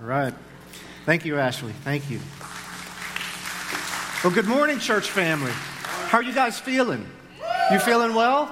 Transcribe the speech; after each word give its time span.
All 0.00 0.08
right. 0.08 0.34
Thank 1.06 1.24
you, 1.24 1.38
Ashley. 1.38 1.72
Thank 1.84 2.10
you. 2.10 2.18
Well, 4.24 4.34
good 4.34 4.48
morning, 4.48 4.80
church 4.80 5.08
family. 5.08 5.52
How 5.52 6.18
are 6.18 6.22
you 6.22 6.34
guys 6.34 6.58
feeling? 6.58 7.06
You 7.70 7.78
feeling 7.78 8.12
well? 8.12 8.50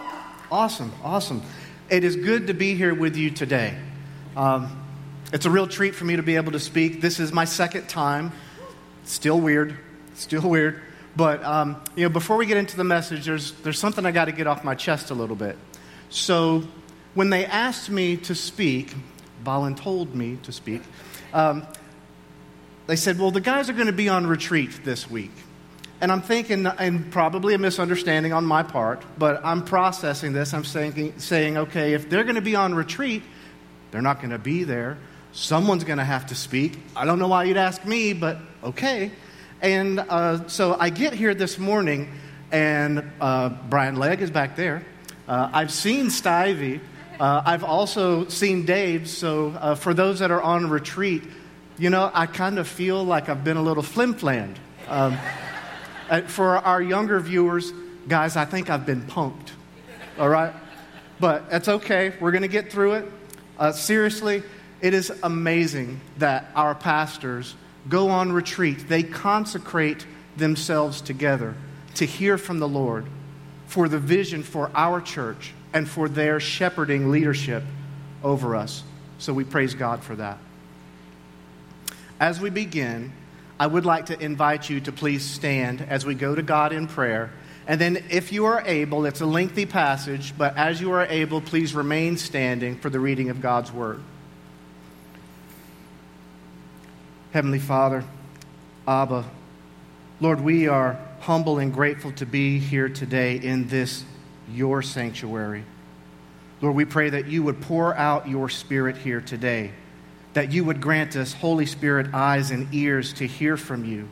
Awesome, 0.53 0.93
awesome. 1.03 1.43
It 1.91 2.05
is 2.05 2.15
good 2.15 2.47
to 2.47 2.55
be 2.55 2.77
here 2.77 2.95
with 2.95 3.17
you 3.17 3.31
today. 3.31 3.77
Um, 4.37 4.85
it's 5.33 5.45
a 5.45 5.51
real 5.51 5.67
treat 5.67 5.97
for 5.97 6.05
me 6.05 6.15
to 6.15 6.23
be 6.23 6.37
able 6.37 6.53
to 6.53 6.61
speak. 6.61 7.01
This 7.01 7.19
is 7.19 7.33
my 7.33 7.45
second 7.45 7.89
time. 7.89 8.31
Still 9.05 9.41
weird, 9.41 9.77
still 10.15 10.49
weird. 10.49 10.81
But 11.17 11.43
um, 11.43 11.83
you 11.97 12.05
know, 12.05 12.09
before 12.09 12.37
we 12.37 12.47
get 12.47 12.57
into 12.57 12.77
the 12.77 12.85
message, 12.85 13.25
there's 13.25 13.53
there's 13.63 13.81
something 13.81 14.07
I 14.07 14.13
got 14.13 14.27
to 14.27 14.33
get 14.33 14.47
off 14.47 14.63
my 14.63 14.77
chest 14.77 15.11
a 15.11 15.15
little 15.15 15.37
bit. 15.37 15.59
So, 16.09 16.63
when 17.15 17.31
they 17.31 17.45
asked 17.47 17.91
me 17.91 18.17
to 18.19 18.35
speak, 18.35 18.95
Balin 19.43 19.75
told 19.75 20.15
me 20.15 20.39
to 20.45 20.53
speak. 20.53 20.83
Um, 21.33 21.67
they 22.87 22.97
said, 22.97 23.19
"Well, 23.19 23.31
the 23.31 23.41
guys 23.41 23.71
are 23.71 23.75
going 23.75 23.87
to 23.87 23.93
be 23.93 24.09
on 24.09 24.27
retreat 24.27 24.85
this 24.85 25.11
week." 25.11 25.33
And 26.01 26.11
I'm 26.11 26.21
thinking, 26.21 26.67
and 26.67 27.13
probably 27.13 27.55
a 27.55 27.59
misunderstanding 27.59 28.33
on 28.33 28.45
my 28.45 28.65
part, 28.65 29.05
but 29.17 29.41
I'm 29.45 29.65
processing 29.65 30.33
this. 30.33 30.53
I'm 30.53 30.65
saying, 30.65 31.15
saying 31.19 31.57
okay, 31.57 31.95
if 31.95 32.11
they're 32.11 32.25
going 32.25 32.35
to 32.35 32.41
be 32.41 32.57
on 32.57 32.75
retreat, 32.75 33.23
they're 33.93 34.03
not 34.03 34.19
going 34.19 34.31
to 34.31 34.39
be 34.39 34.65
there. 34.65 34.99
Someone's 35.31 35.85
going 35.85 35.99
to 35.99 36.05
have 36.05 36.27
to 36.27 36.35
speak. 36.35 36.79
I 36.97 37.05
don't 37.05 37.21
know 37.21 37.29
why 37.29 37.45
you'd 37.45 37.57
ask 37.57 37.85
me, 37.85 38.15
but 38.15 38.39
okay. 38.65 39.13
And 39.61 40.01
uh, 40.01 40.49
so 40.49 40.77
I 40.79 40.91
get 40.91 41.13
here 41.13 41.35
this 41.35 41.57
morning, 41.57 42.11
and 42.51 43.09
uh, 43.21 43.51
Brian 43.71 43.95
Legg 43.95 44.23
is 44.23 44.31
back 44.31 44.57
there. 44.57 44.85
Uh, 45.29 45.51
I've 45.53 45.71
seen 45.71 46.07
Stivey. 46.07 46.81
Uh, 47.23 47.41
I've 47.47 47.63
also 47.63 48.27
seen 48.27 48.67
Dave. 48.67 49.09
So 49.09 49.51
uh, 49.51 49.77
for 49.77 49.95
those 49.95 50.19
that 50.19 50.33
are 50.33 50.43
on 50.43 50.69
retreat, 50.69 51.23
you 51.79 51.89
know, 51.89 52.11
I 52.13 52.27
kind 52.27 52.59
of 52.59 52.67
feel 52.67 53.05
like 53.05 53.29
I've 53.29 53.45
been 53.45 53.57
a 53.57 53.63
little 53.63 53.85
flim-flammed. 53.85 54.59
Um, 54.89 55.17
uh, 56.11 56.23
for 56.23 56.57
our 56.57 56.83
younger 56.83 57.21
viewers, 57.21 57.73
guys, 58.09 58.35
I 58.35 58.45
think 58.45 58.71
I've 58.71 58.85
been 58.85 59.03
punked. 59.03 59.51
All 60.19 60.29
right? 60.29 60.53
But 61.21 61.45
it's 61.53 61.69
okay. 61.69 62.13
We're 62.21 62.33
going 62.33 62.43
to 62.43 62.49
get 62.49 62.73
through 62.73 62.95
it. 62.95 63.13
Uh, 63.57 63.71
seriously, 63.71 64.43
it 64.81 64.93
is 64.93 65.13
amazing 65.23 66.01
that 66.19 66.51
our 66.57 66.75
pastors 66.75 67.55
go 67.89 68.09
on 68.09 68.33
retreat. 68.33 68.89
They 68.89 69.05
consecrate 69.05 70.09
themselves 70.37 71.01
together 71.01 71.55
to 71.95 72.05
hear 72.05 72.37
from 72.37 72.59
the 72.59 72.67
Lord 72.67 73.07
for 73.69 73.89
the 73.89 74.01
vision 74.01 74.43
for 74.43 74.73
our 74.75 75.01
church 75.01 75.55
and 75.73 75.89
for 75.89 76.09
their 76.09 76.41
shepherding 76.41 77.11
leadership 77.11 77.63
over 78.23 78.57
us. 78.57 78.83
So 79.19 79.33
we 79.33 79.45
praise 79.45 79.75
God 79.75 80.03
for 80.03 80.17
that. 80.17 80.39
As 82.21 82.41
we 82.41 82.51
begin, 82.51 83.13
I 83.59 83.67
would 83.67 83.85
like 83.85 84.07
to 84.07 84.21
invite 84.21 84.69
you 84.69 84.81
to 84.81 84.93
please 84.93 85.25
stand 85.25 85.81
as 85.81 86.05
we 86.05 86.15
go 86.15 86.35
to 86.35 86.43
God 86.43 86.73
in 86.73 86.87
prayer. 86.87 87.31
And 87.67 87.81
then, 87.81 88.05
if 88.11 88.33
you 88.33 88.47
are 88.47 88.61
able, 88.67 89.05
it's 89.05 89.21
a 89.21 89.27
lengthy 89.27 89.67
passage, 89.67 90.37
but 90.37 90.57
as 90.57 90.81
you 90.81 90.91
are 90.93 91.07
able, 91.07 91.41
please 91.41 91.75
remain 91.75 92.17
standing 92.17 92.77
for 92.77 92.91
the 92.91 92.99
reading 92.99 93.31
of 93.31 93.41
God's 93.41 93.71
Word. 93.71 94.03
Heavenly 97.33 97.61
Father, 97.61 98.05
Abba, 98.87 99.25
Lord, 100.21 100.41
we 100.41 100.67
are 100.67 100.99
humble 101.21 101.59
and 101.59 101.73
grateful 101.73 102.11
to 102.13 102.27
be 102.27 102.59
here 102.59 102.89
today 102.89 103.37
in 103.37 103.69
this, 103.69 104.05
your 104.53 104.83
sanctuary. 104.83 105.65
Lord, 106.61 106.77
we 106.77 106.85
pray 106.85 107.11
that 107.11 107.27
you 107.27 107.43
would 107.43 107.61
pour 107.61 107.95
out 107.97 108.29
your 108.29 108.49
Spirit 108.49 108.97
here 108.97 109.21
today 109.21 109.73
that 110.35 110.53
you 110.53 110.65
would 110.65 110.81
grant 110.81 111.17
us, 111.17 111.33
Holy 111.33 111.67
Spirit, 111.67 112.15
eyes 112.15 112.51
and 112.51 112.73
ears 112.75 113.13
to 113.15 113.27
hear 113.27 113.57
from 113.57 113.85
you. 113.85 114.09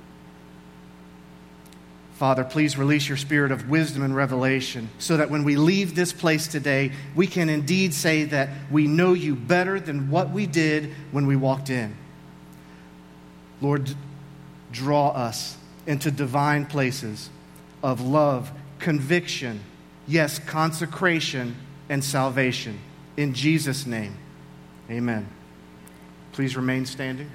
Father, 2.14 2.44
please 2.44 2.76
release 2.76 3.08
your 3.08 3.16
spirit 3.16 3.50
of 3.50 3.70
wisdom 3.70 4.02
and 4.02 4.14
revelation 4.14 4.90
so 4.98 5.16
that 5.16 5.30
when 5.30 5.42
we 5.42 5.56
leave 5.56 5.94
this 5.94 6.12
place 6.12 6.46
today, 6.46 6.92
we 7.14 7.26
can 7.26 7.48
indeed 7.48 7.94
say 7.94 8.24
that 8.24 8.50
we 8.70 8.86
know 8.86 9.14
you 9.14 9.34
better 9.34 9.80
than 9.80 10.10
what 10.10 10.28
we 10.30 10.46
did 10.46 10.92
when 11.12 11.26
we 11.26 11.34
walked 11.34 11.70
in. 11.70 11.96
Lord, 13.62 13.94
draw 14.70 15.08
us 15.08 15.56
into 15.86 16.10
divine 16.10 16.66
places 16.66 17.30
of 17.82 18.02
love, 18.02 18.52
conviction, 18.78 19.60
yes, 20.10 20.38
consecration, 20.40 21.56
and 21.88 22.02
salvation. 22.02 22.78
In 23.16 23.32
Jesus' 23.32 23.86
name, 23.86 24.16
amen. 24.90 25.28
Please 26.32 26.56
remain 26.56 26.84
standing. 26.84 27.30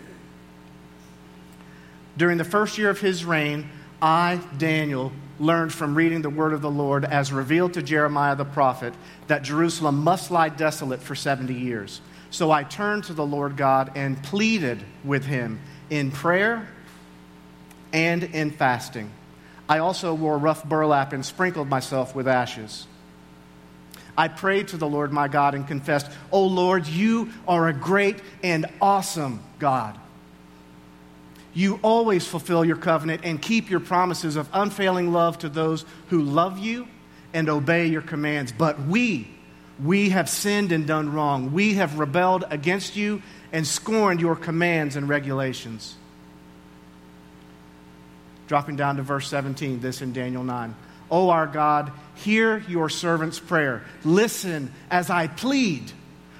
During 2.18 2.38
the 2.38 2.46
first 2.46 2.78
year 2.78 2.90
of 2.90 3.00
his 3.00 3.26
reign, 3.26 3.70
I, 4.02 4.40
Daniel, 4.58 5.12
learned 5.40 5.74
from 5.74 5.96
reading 5.96 6.22
the 6.22 6.30
word 6.30 6.54
of 6.54 6.62
the 6.62 6.72
Lord 6.72 7.04
as 7.04 7.32
revealed 7.32 7.74
to 7.74 7.82
Jeremiah 7.82 8.36
the 8.36 8.46
prophet 8.46 8.94
that 9.28 9.44
Jerusalem 9.44 10.04
must 10.04 10.32
lie 10.32 10.50
desolate 10.50 11.02
for 11.02 11.16
70 11.16 11.54
years. 11.54 12.02
So 12.30 12.52
I 12.52 12.64
turned 12.64 13.06
to 13.06 13.14
the 13.14 13.26
Lord 13.26 13.58
God 13.58 13.92
and 13.96 14.22
pleaded 14.24 14.84
with 15.04 15.26
him 15.26 15.60
in 15.90 16.12
prayer 16.12 16.68
and 17.92 18.24
in 18.24 18.52
fasting. 18.52 19.12
I 19.68 19.80
also 19.80 20.14
wore 20.14 20.38
rough 20.38 20.64
burlap 20.64 21.14
and 21.14 21.26
sprinkled 21.26 21.68
myself 21.68 22.16
with 22.16 22.28
ashes. 22.28 22.88
I 24.18 24.28
prayed 24.28 24.70
to 24.70 24.78
the 24.78 24.88
Lord 24.88 25.12
my 25.12 25.28
God 25.28 25.56
and 25.56 25.68
confessed, 25.68 26.10
O 26.32 26.46
Lord, 26.46 26.88
you 26.88 27.30
are 27.48 27.68
a 27.68 27.74
great 27.74 28.22
and 28.44 28.66
awesome 28.82 29.42
God. 29.60 29.98
You 31.54 31.80
always 31.82 32.28
fulfill 32.28 32.66
your 32.66 32.76
covenant 32.76 33.22
and 33.24 33.42
keep 33.42 33.70
your 33.70 33.80
promises 33.80 34.36
of 34.36 34.50
unfailing 34.54 35.12
love 35.12 35.40
to 35.40 35.50
those 35.50 35.86
who 36.10 36.22
love 36.22 36.60
you 36.60 36.88
and 37.34 37.50
obey 37.50 37.88
your 37.88 38.02
commands. 38.02 38.52
But 38.52 38.82
we, 38.82 39.30
we 39.84 40.10
have 40.10 40.30
sinned 40.30 40.72
and 40.72 40.86
done 40.86 41.12
wrong. 41.14 41.54
We 41.54 41.76
have 41.76 42.00
rebelled 42.00 42.46
against 42.50 42.96
you 42.96 43.22
and 43.52 43.66
scorned 43.66 44.20
your 44.22 44.36
commands 44.36 44.96
and 44.96 45.08
regulations. 45.08 45.96
Dropping 48.48 48.76
down 48.76 48.98
to 48.98 49.04
verse 49.04 49.28
17, 49.28 49.80
this 49.80 50.02
in 50.02 50.14
Daniel 50.14 50.44
9. 50.44 50.76
O 51.12 51.30
our 51.30 51.48
God, 51.48 51.92
hear 52.16 52.60
your 52.68 52.90
servant's 52.90 53.40
prayer. 53.40 53.84
Listen 54.04 54.72
as 54.90 55.10
I 55.10 55.28
plead. 55.28 55.92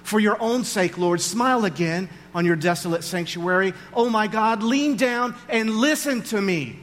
For 0.04 0.20
your 0.20 0.40
own 0.40 0.64
sake, 0.64 1.00
Lord, 1.00 1.20
smile 1.20 1.66
again 1.66 2.10
on 2.34 2.46
your 2.46 2.56
desolate 2.56 3.04
sanctuary. 3.04 3.74
Oh 3.94 4.10
my 4.10 4.28
God, 4.28 4.62
lean 4.62 4.98
down 4.98 5.36
and 5.50 5.70
listen 5.70 6.22
to 6.24 6.40
me. 6.40 6.78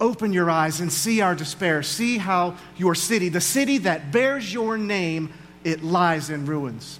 Open 0.00 0.32
your 0.32 0.50
eyes 0.50 0.80
and 0.80 0.92
see 0.92 1.20
our 1.20 1.34
despair. 1.34 1.82
See 1.82 2.18
how 2.18 2.56
your 2.76 2.94
city, 2.94 3.28
the 3.28 3.40
city 3.40 3.78
that 3.78 4.10
bears 4.10 4.52
your 4.52 4.78
name, 4.78 5.32
it 5.64 5.82
lies 5.82 6.30
in 6.30 6.46
ruins. 6.46 6.98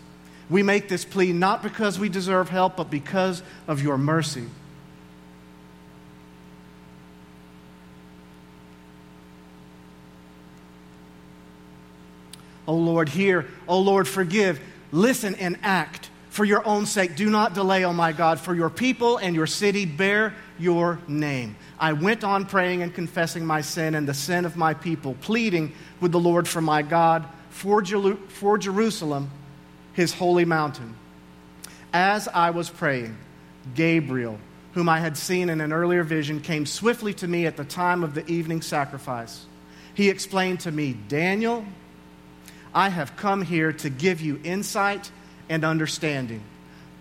We 0.51 0.63
make 0.63 0.89
this 0.89 1.05
plea 1.05 1.33
not 1.33 1.63
because 1.63 1.99
we 1.99 2.09
deserve 2.09 2.49
help, 2.51 2.77
but 2.77 2.91
because 2.91 3.43
of 3.67 3.83
your 3.83 3.97
mercy. 3.97 4.45
O 12.67 12.75
Lord, 12.75 13.09
hear. 13.09 13.47
O 13.69 13.79
Lord, 13.81 14.09
forgive. 14.09 14.61
Listen 14.93 15.35
and 15.37 15.59
act. 15.63 16.11
For 16.31 16.45
your 16.45 16.67
own 16.67 16.85
sake, 16.87 17.15
do 17.15 17.31
not 17.31 17.55
delay, 17.55 17.85
O 17.85 17.93
my 17.93 18.11
God, 18.13 18.41
for 18.41 18.57
your 18.57 18.69
people 18.71 19.19
and 19.19 19.37
your 19.37 19.47
city 19.47 19.87
bear 19.87 20.35
your 20.59 20.99
name. 21.07 21.55
I 21.79 21.93
went 21.93 22.25
on 22.25 22.47
praying 22.47 22.83
and 22.83 22.93
confessing 22.93 23.47
my 23.47 23.61
sin 23.61 23.95
and 23.95 24.09
the 24.09 24.15
sin 24.15 24.45
of 24.45 24.57
my 24.57 24.75
people, 24.75 25.15
pleading 25.21 25.73
with 26.01 26.11
the 26.11 26.19
Lord 26.19 26.49
for 26.49 26.61
my 26.61 26.83
God, 26.83 27.25
for, 27.51 27.83
Jer- 27.83 28.17
for 28.29 28.59
Jerusalem, 28.59 29.31
his 29.93 30.13
holy 30.13 30.45
mountain. 30.45 30.97
As 31.93 32.27
I 32.27 32.51
was 32.51 32.69
praying, 32.69 33.17
Gabriel, 33.77 34.41
whom 34.73 34.89
I 34.89 34.99
had 34.99 35.17
seen 35.17 35.49
in 35.49 35.61
an 35.61 35.73
earlier 35.73 36.03
vision, 36.03 36.41
came 36.41 36.67
swiftly 36.67 37.15
to 37.15 37.29
me 37.29 37.47
at 37.47 37.57
the 37.57 37.65
time 37.65 38.03
of 38.03 38.15
the 38.15 38.27
evening 38.29 38.61
sacrifice. 38.61 39.47
He 39.95 40.11
explained 40.11 40.59
to 40.61 40.73
me, 40.73 40.97
Daniel, 41.07 41.65
I 42.75 42.89
have 42.89 43.17
come 43.17 43.43
here 43.43 43.73
to 43.73 43.91
give 43.91 44.21
you 44.21 44.41
insight 44.43 45.11
and 45.49 45.65
understanding. 45.65 46.43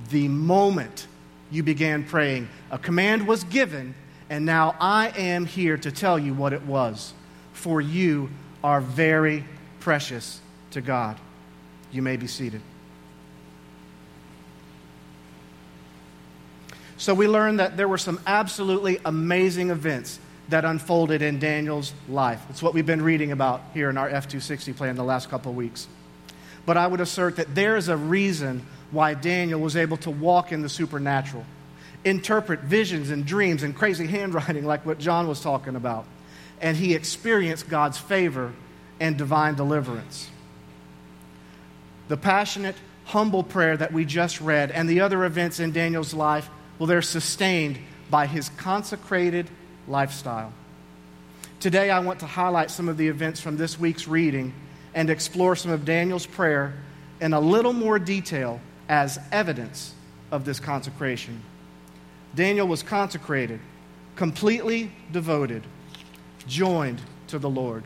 The 0.10 0.28
moment 0.28 1.08
you 1.50 1.64
began 1.64 2.04
praying, 2.04 2.50
a 2.70 2.78
command 2.78 3.28
was 3.28 3.44
given, 3.46 3.96
and 4.30 4.46
now 4.46 4.76
I 4.80 5.10
am 5.10 5.46
here 5.46 5.78
to 5.78 5.92
tell 5.92 6.20
you 6.20 6.34
what 6.34 6.54
it 6.54 6.64
was. 6.64 7.14
For 7.54 7.82
you 7.82 8.30
are 8.64 8.82
very 8.82 9.46
precious 9.80 10.40
to 10.72 10.82
God. 10.82 11.18
You 11.92 12.02
may 12.02 12.18
be 12.18 12.28
seated. 12.28 12.62
So, 16.98 17.14
we 17.14 17.28
learned 17.28 17.60
that 17.60 17.76
there 17.76 17.88
were 17.88 17.98
some 17.98 18.20
absolutely 18.26 19.00
amazing 19.04 19.72
events 19.72 20.20
that 20.50 20.66
unfolded 20.66 21.22
in 21.22 21.40
Daniel's 21.40 21.94
life. 22.10 22.42
It's 22.50 22.62
what 22.62 22.74
we've 22.74 22.86
been 22.86 23.02
reading 23.02 23.32
about 23.32 23.62
here 23.74 23.90
in 23.90 23.98
our 23.98 24.10
F260 24.10 24.76
plan 24.76 24.96
the 24.96 25.04
last 25.04 25.30
couple 25.30 25.52
of 25.52 25.58
weeks. 25.58 25.88
But 26.66 26.78
I 26.78 26.88
would 26.88 27.02
assert 27.02 27.38
that 27.38 27.56
there 27.56 27.76
is 27.76 27.90
a 27.90 27.98
reason 27.98 28.66
why 28.92 29.14
Daniel 29.14 29.60
was 29.60 29.76
able 29.76 29.98
to 29.98 30.12
walk 30.12 30.52
in 30.52 30.62
the 30.62 30.70
supernatural, 30.70 31.46
interpret 32.06 32.62
visions 32.62 33.10
and 33.10 33.26
dreams 33.26 33.64
and 33.64 33.76
crazy 33.76 34.08
handwriting, 34.08 34.66
like 34.66 34.86
what 34.86 35.00
John 35.00 35.28
was 35.28 35.42
talking 35.42 35.76
about. 35.76 36.06
And 36.62 36.78
he 36.78 36.94
experienced 36.94 37.68
God's 37.68 37.98
favor 37.98 38.54
and 39.00 39.18
divine 39.18 39.56
deliverance. 39.56 40.30
The 42.08 42.18
passionate, 42.18 42.76
humble 43.06 43.44
prayer 43.44 43.76
that 43.76 43.92
we 43.92 44.06
just 44.06 44.40
read 44.40 44.72
and 44.72 44.88
the 44.88 45.02
other 45.02 45.26
events 45.26 45.60
in 45.60 45.72
Daniel's 45.72 46.14
life, 46.14 46.50
well, 46.78 46.88
they're 46.88 47.02
sustained 47.02 47.80
by 48.10 48.28
his 48.28 48.50
consecrated 48.50 49.50
lifestyle. 49.88 50.54
Today, 51.60 51.90
I 51.90 52.00
want 52.00 52.20
to 52.20 52.26
highlight 52.26 52.72
some 52.72 52.90
of 52.90 52.98
the 52.98 53.08
events 53.08 53.40
from 53.40 53.58
this 53.58 53.80
week's 53.80 54.08
reading 54.08 54.54
and 54.94 55.10
explore 55.10 55.56
some 55.56 55.72
of 55.72 55.86
Daniel's 55.86 56.26
prayer 56.26 56.74
in 57.22 57.34
a 57.34 57.40
little 57.40 57.74
more 57.74 58.00
detail 58.00 58.60
as 58.90 59.18
evidence 59.32 59.94
of 60.32 60.46
this 60.46 60.60
consecration. 60.60 61.42
Daniel 62.36 62.68
was 62.68 62.84
consecrated, 62.84 63.60
completely 64.16 64.92
devoted, 65.12 65.64
joined 66.48 67.02
to 67.28 67.40
the 67.40 67.50
Lord. 67.50 67.84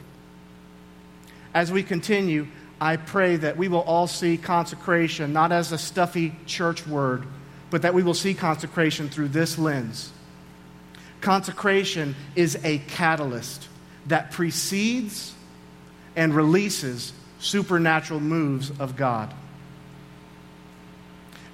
As 1.54 1.72
we 1.72 1.84
continue, 1.84 2.48
I 2.80 2.98
pray 2.98 3.36
that 3.38 3.58
we 3.58 3.68
will 3.68 3.82
all 3.82 4.08
see 4.08 4.38
consecration 4.38 5.34
not 5.34 5.52
as 5.52 5.72
a 5.72 5.78
stuffy 5.78 6.36
church 6.46 6.86
word, 6.88 7.26
but 7.70 7.82
that 7.82 7.94
we 7.94 8.04
will 8.04 8.14
see 8.14 8.34
consecration 8.34 9.10
through 9.10 9.30
this 9.30 9.58
lens. 9.58 10.12
Consecration 11.22 12.16
is 12.36 12.58
a 12.64 12.80
catalyst 12.80 13.68
that 14.08 14.32
precedes 14.32 15.34
and 16.16 16.34
releases 16.34 17.14
supernatural 17.40 18.20
moves 18.20 18.72
of 18.80 18.96
God. 18.96 19.34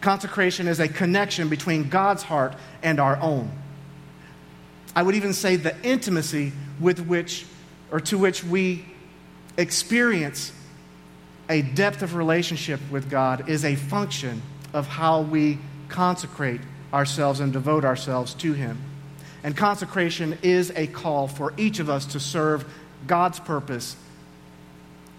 Consecration 0.01 0.67
is 0.67 0.79
a 0.79 0.87
connection 0.87 1.49
between 1.49 1.89
God's 1.89 2.23
heart 2.23 2.55
and 2.81 2.99
our 2.99 3.17
own. 3.21 3.49
I 4.95 5.01
would 5.01 5.15
even 5.15 5.33
say 5.33 5.55
the 5.55 5.75
intimacy 5.81 6.51
with 6.79 6.99
which 6.99 7.45
or 7.91 7.99
to 8.01 8.17
which 8.17 8.43
we 8.43 8.85
experience 9.57 10.51
a 11.49 11.61
depth 11.61 12.01
of 12.01 12.15
relationship 12.15 12.79
with 12.91 13.09
God 13.09 13.49
is 13.49 13.63
a 13.65 13.75
function 13.75 14.41
of 14.73 14.87
how 14.87 15.21
we 15.21 15.59
consecrate 15.89 16.61
ourselves 16.93 17.39
and 17.39 17.53
devote 17.53 17.85
ourselves 17.85 18.33
to 18.35 18.53
Him. 18.53 18.79
And 19.43 19.55
consecration 19.55 20.37
is 20.41 20.71
a 20.75 20.87
call 20.87 21.27
for 21.27 21.53
each 21.57 21.79
of 21.79 21.89
us 21.89 22.05
to 22.07 22.19
serve 22.19 22.65
God's 23.07 23.39
purpose 23.39 23.95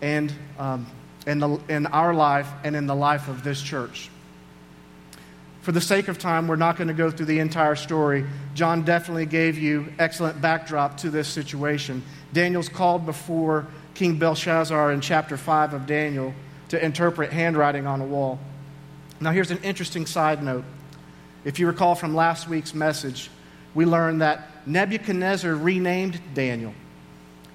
and 0.01 0.33
um, 0.59 0.87
in, 1.27 1.39
the, 1.39 1.61
in 1.69 1.87
our 1.87 2.15
life 2.15 2.49
and 2.65 2.75
in 2.75 2.87
the 2.87 2.95
life 2.95 3.29
of 3.29 3.45
this 3.45 3.61
church. 3.61 4.11
For 5.63 5.73
the 5.73 5.81
sake 5.81 6.09
of 6.09 6.19
time, 6.19 6.47
we're 6.47 6.57
not 6.57 6.77
going 6.77 6.89
to 6.89 6.95
go 6.95 7.11
through 7.11 7.27
the 7.27 7.39
entire 7.39 7.75
story. 7.75 8.27
John 8.55 8.83
definitely 8.85 9.25
gave 9.25 9.57
you 9.57 9.93
excellent 9.99 10.41
backdrop 10.41 10.99
to 10.99 11.11
this 11.11 11.27
situation. 11.27 12.03
Daniel's 12.35 12.69
called 12.69 13.07
before 13.07 13.67
King 13.95 14.19
Belshazzar 14.19 14.93
in 14.93 15.01
chapter 15.01 15.39
5 15.39 15.73
of 15.73 15.87
Daniel 15.87 16.35
to 16.69 16.85
interpret 16.85 17.33
handwriting 17.33 17.87
on 17.87 18.01
a 18.01 18.05
wall. 18.05 18.39
Now, 19.21 19.31
here's 19.31 19.51
an 19.51 19.61
interesting 19.63 20.05
side 20.05 20.43
note. 20.43 20.65
If 21.45 21.59
you 21.59 21.67
recall 21.67 21.95
from 21.95 22.15
last 22.15 22.49
week's 22.49 22.75
message, 22.75 23.31
we 23.75 23.85
learn 23.85 24.19
that 24.19 24.49
Nebuchadnezzar 24.67 25.55
renamed 25.55 26.21
Daniel. 26.35 26.75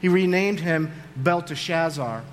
He 0.01 0.09
renamed 0.09 0.59
him 0.59 0.91
Belteshazzar. 1.15 2.23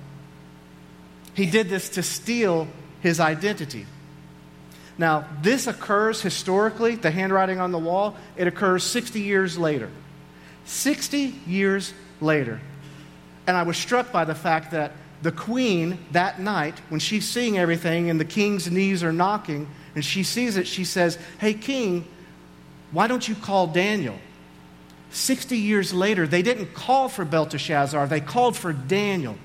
He 1.33 1.45
did 1.45 1.69
this 1.69 1.89
to 1.89 2.03
steal 2.03 2.67
his 3.01 3.19
identity. 3.19 3.85
Now, 4.97 5.27
this 5.41 5.67
occurs 5.67 6.21
historically, 6.21 6.95
the 6.95 7.11
handwriting 7.11 7.59
on 7.59 7.71
the 7.71 7.77
wall, 7.77 8.15
it 8.35 8.47
occurs 8.47 8.83
60 8.83 9.21
years 9.21 9.57
later. 9.57 9.89
60 10.65 11.35
years 11.45 11.93
later. 12.19 12.59
And 13.45 13.55
I 13.55 13.63
was 13.63 13.77
struck 13.77 14.11
by 14.11 14.25
the 14.25 14.35
fact 14.35 14.71
that 14.71 14.93
the 15.21 15.31
queen 15.31 15.99
that 16.11 16.39
night, 16.39 16.79
when 16.89 16.99
she's 16.99 17.27
seeing 17.27 17.57
everything 17.57 18.09
and 18.09 18.19
the 18.19 18.25
king's 18.25 18.69
knees 18.69 19.03
are 19.03 19.13
knocking, 19.13 19.67
and 19.95 20.03
she 20.03 20.23
sees 20.23 20.57
it, 20.57 20.67
she 20.67 20.83
says, 20.83 21.17
Hey, 21.39 21.53
king, 21.53 22.05
why 22.91 23.07
don't 23.07 23.27
you 23.27 23.35
call 23.35 23.67
Daniel? 23.67 24.17
60 25.11 25.57
years 25.57 25.93
later, 25.93 26.27
they 26.27 26.41
didn't 26.41 26.73
call 26.73 27.09
for 27.09 27.25
Belteshazzar, 27.25 28.07
they 28.07 28.21
called 28.21 28.55
for 28.55 28.73
Daniel. 28.73 29.37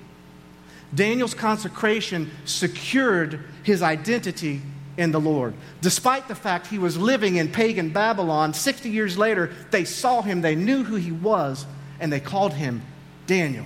Daniel's 0.93 1.33
consecration 1.33 2.29
secured 2.45 3.39
his 3.63 3.81
identity 3.81 4.61
in 4.97 5.11
the 5.11 5.19
Lord. 5.19 5.55
Despite 5.81 6.27
the 6.27 6.35
fact 6.35 6.67
he 6.67 6.77
was 6.77 6.97
living 6.97 7.37
in 7.37 7.51
pagan 7.51 7.89
Babylon, 7.89 8.53
60 8.53 8.89
years 8.89 9.17
later, 9.17 9.51
they 9.71 9.85
saw 9.85 10.21
him, 10.21 10.41
they 10.41 10.55
knew 10.55 10.83
who 10.83 10.95
he 10.95 11.11
was, 11.11 11.65
and 11.99 12.11
they 12.11 12.19
called 12.19 12.53
him 12.53 12.83
Daniel. 13.25 13.65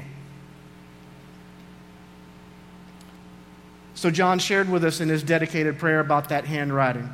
So, 3.95 4.11
John 4.11 4.37
shared 4.37 4.69
with 4.69 4.85
us 4.85 5.01
in 5.01 5.09
his 5.09 5.23
dedicated 5.23 5.79
prayer 5.79 5.99
about 5.99 6.29
that 6.29 6.45
handwriting 6.45 7.09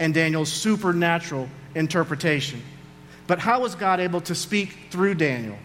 and 0.00 0.12
Daniel's 0.12 0.50
supernatural 0.50 1.48
interpretation. 1.74 2.62
But 3.26 3.38
how 3.38 3.60
was 3.60 3.74
God 3.74 4.00
able 4.00 4.20
to 4.22 4.34
speak 4.34 4.76
through 4.90 5.14
Daniel? 5.14 5.56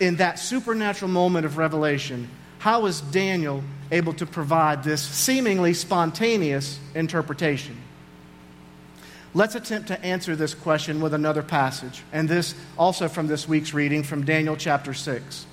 In 0.00 0.16
that 0.16 0.38
supernatural 0.38 1.10
moment 1.10 1.46
of 1.46 1.56
revelation, 1.56 2.28
how 2.58 2.82
was 2.82 3.00
Daniel 3.00 3.62
able 3.90 4.12
to 4.14 4.26
provide 4.26 4.82
this 4.82 5.02
seemingly 5.02 5.74
spontaneous 5.74 6.78
interpretation? 6.94 7.76
Let's 9.34 9.54
attempt 9.54 9.88
to 9.88 10.04
answer 10.04 10.36
this 10.36 10.52
question 10.52 11.00
with 11.00 11.14
another 11.14 11.42
passage, 11.42 12.02
and 12.12 12.28
this 12.28 12.54
also 12.76 13.08
from 13.08 13.28
this 13.28 13.48
week's 13.48 13.72
reading 13.72 14.02
from 14.02 14.24
Daniel 14.24 14.56
chapter 14.56 14.92
6. 14.92 15.46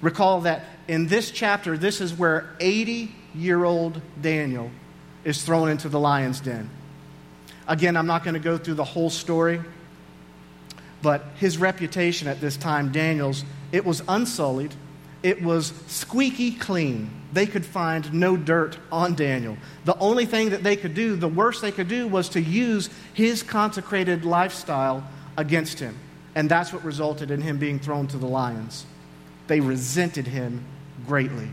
Recall 0.00 0.42
that 0.42 0.64
in 0.86 1.06
this 1.06 1.30
chapter, 1.30 1.78
this 1.78 2.00
is 2.00 2.14
where 2.14 2.50
80 2.60 3.14
year 3.34 3.64
old 3.64 4.00
Daniel 4.20 4.70
is 5.24 5.42
thrown 5.42 5.68
into 5.68 5.88
the 5.88 5.98
lion's 5.98 6.40
den. 6.40 6.68
Again, 7.68 7.96
I'm 7.96 8.06
not 8.06 8.24
going 8.24 8.34
to 8.34 8.40
go 8.40 8.56
through 8.56 8.74
the 8.74 8.84
whole 8.84 9.10
story, 9.10 9.60
but 11.02 11.22
his 11.36 11.58
reputation 11.58 12.26
at 12.26 12.40
this 12.40 12.56
time, 12.56 12.90
Daniel's, 12.90 13.44
it 13.72 13.84
was 13.84 14.02
unsullied, 14.08 14.74
it 15.22 15.42
was 15.42 15.74
squeaky 15.86 16.52
clean. 16.52 17.10
They 17.32 17.46
could 17.46 17.66
find 17.66 18.12
no 18.14 18.38
dirt 18.38 18.78
on 18.90 19.14
Daniel. 19.14 19.58
The 19.84 19.98
only 19.98 20.24
thing 20.24 20.50
that 20.50 20.62
they 20.62 20.76
could 20.76 20.94
do, 20.94 21.14
the 21.14 21.28
worst 21.28 21.60
they 21.60 21.72
could 21.72 21.88
do, 21.88 22.08
was 22.08 22.30
to 22.30 22.40
use 22.40 22.88
his 23.12 23.42
consecrated 23.42 24.24
lifestyle 24.24 25.06
against 25.36 25.78
him. 25.78 25.96
And 26.34 26.48
that's 26.48 26.72
what 26.72 26.84
resulted 26.84 27.30
in 27.30 27.42
him 27.42 27.58
being 27.58 27.78
thrown 27.80 28.06
to 28.08 28.16
the 28.16 28.26
lions. 28.26 28.86
They 29.46 29.60
resented 29.60 30.26
him 30.26 30.64
greatly. 31.06 31.48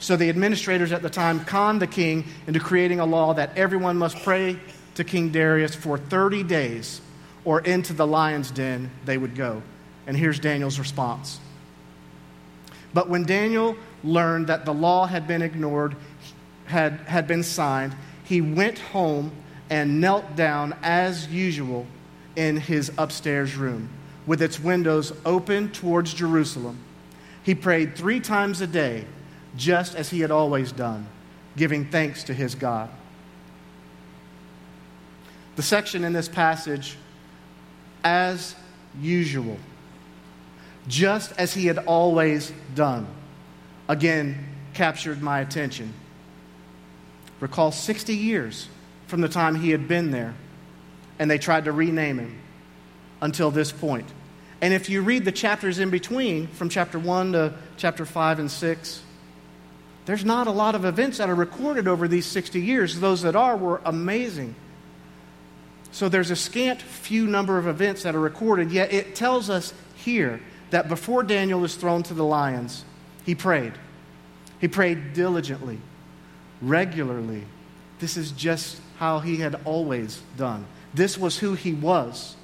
So 0.00 0.16
the 0.16 0.28
administrators 0.28 0.90
at 0.92 1.02
the 1.02 1.10
time 1.10 1.44
conned 1.44 1.82
the 1.82 1.86
king 1.86 2.24
into 2.46 2.60
creating 2.60 3.00
a 3.00 3.06
law 3.06 3.34
that 3.34 3.56
everyone 3.56 3.96
must 3.96 4.16
pray 4.22 4.58
to 4.98 5.04
King 5.04 5.30
Darius 5.30 5.76
for 5.76 5.96
30 5.96 6.42
days, 6.42 7.00
or 7.44 7.60
into 7.60 7.92
the 7.92 8.04
lion's 8.04 8.50
den 8.50 8.90
they 9.04 9.16
would 9.16 9.36
go. 9.36 9.62
And 10.08 10.16
here's 10.16 10.40
Daniel's 10.40 10.80
response. 10.80 11.38
But 12.92 13.08
when 13.08 13.24
Daniel 13.24 13.76
learned 14.02 14.48
that 14.48 14.64
the 14.64 14.74
law 14.74 15.06
had 15.06 15.28
been 15.28 15.40
ignored, 15.40 15.94
had, 16.64 16.94
had 17.06 17.28
been 17.28 17.44
signed, 17.44 17.94
he 18.24 18.40
went 18.40 18.80
home 18.80 19.30
and 19.70 20.00
knelt 20.00 20.34
down 20.34 20.74
as 20.82 21.28
usual 21.28 21.86
in 22.34 22.56
his 22.56 22.90
upstairs 22.98 23.54
room, 23.54 23.90
with 24.26 24.42
its 24.42 24.58
windows 24.58 25.12
open 25.24 25.70
towards 25.70 26.12
Jerusalem. 26.12 26.76
He 27.44 27.54
prayed 27.54 27.94
three 27.94 28.18
times 28.18 28.60
a 28.60 28.66
day, 28.66 29.04
just 29.56 29.94
as 29.94 30.10
he 30.10 30.18
had 30.18 30.32
always 30.32 30.72
done, 30.72 31.06
giving 31.56 31.84
thanks 31.84 32.24
to 32.24 32.34
his 32.34 32.56
God. 32.56 32.90
The 35.58 35.64
section 35.64 36.04
in 36.04 36.12
this 36.12 36.28
passage, 36.28 36.96
as 38.04 38.54
usual, 39.00 39.58
just 40.86 41.32
as 41.36 41.52
he 41.52 41.66
had 41.66 41.78
always 41.78 42.52
done, 42.76 43.08
again 43.88 44.38
captured 44.72 45.20
my 45.20 45.40
attention. 45.40 45.92
Recall 47.40 47.72
60 47.72 48.14
years 48.14 48.68
from 49.08 49.20
the 49.20 49.28
time 49.28 49.56
he 49.56 49.70
had 49.70 49.88
been 49.88 50.12
there, 50.12 50.36
and 51.18 51.28
they 51.28 51.38
tried 51.38 51.64
to 51.64 51.72
rename 51.72 52.20
him 52.20 52.38
until 53.20 53.50
this 53.50 53.72
point. 53.72 54.06
And 54.60 54.72
if 54.72 54.88
you 54.88 55.02
read 55.02 55.24
the 55.24 55.32
chapters 55.32 55.80
in 55.80 55.90
between, 55.90 56.46
from 56.46 56.68
chapter 56.68 57.00
1 57.00 57.32
to 57.32 57.52
chapter 57.76 58.06
5 58.06 58.38
and 58.38 58.48
6, 58.48 59.02
there's 60.06 60.24
not 60.24 60.46
a 60.46 60.52
lot 60.52 60.76
of 60.76 60.84
events 60.84 61.18
that 61.18 61.28
are 61.28 61.34
recorded 61.34 61.88
over 61.88 62.06
these 62.06 62.26
60 62.26 62.60
years. 62.60 63.00
Those 63.00 63.22
that 63.22 63.34
are 63.34 63.56
were 63.56 63.80
amazing. 63.84 64.54
So 65.92 66.08
there's 66.08 66.30
a 66.30 66.36
scant 66.36 66.82
few 66.82 67.26
number 67.26 67.58
of 67.58 67.66
events 67.66 68.02
that 68.02 68.14
are 68.14 68.20
recorded, 68.20 68.70
yet 68.70 68.92
it 68.92 69.14
tells 69.14 69.50
us 69.50 69.72
here 69.96 70.40
that 70.70 70.88
before 70.88 71.22
Daniel 71.22 71.60
was 71.60 71.74
thrown 71.74 72.02
to 72.04 72.14
the 72.14 72.24
lions, 72.24 72.84
he 73.24 73.34
prayed. 73.34 73.72
He 74.60 74.68
prayed 74.68 75.14
diligently, 75.14 75.78
regularly. 76.60 77.44
This 77.98 78.16
is 78.16 78.32
just 78.32 78.80
how 78.98 79.20
he 79.20 79.36
had 79.36 79.60
always 79.64 80.20
done. 80.36 80.66
This 80.94 81.16
was 81.16 81.38
who 81.38 81.54
he 81.54 81.72
was. 81.72 82.36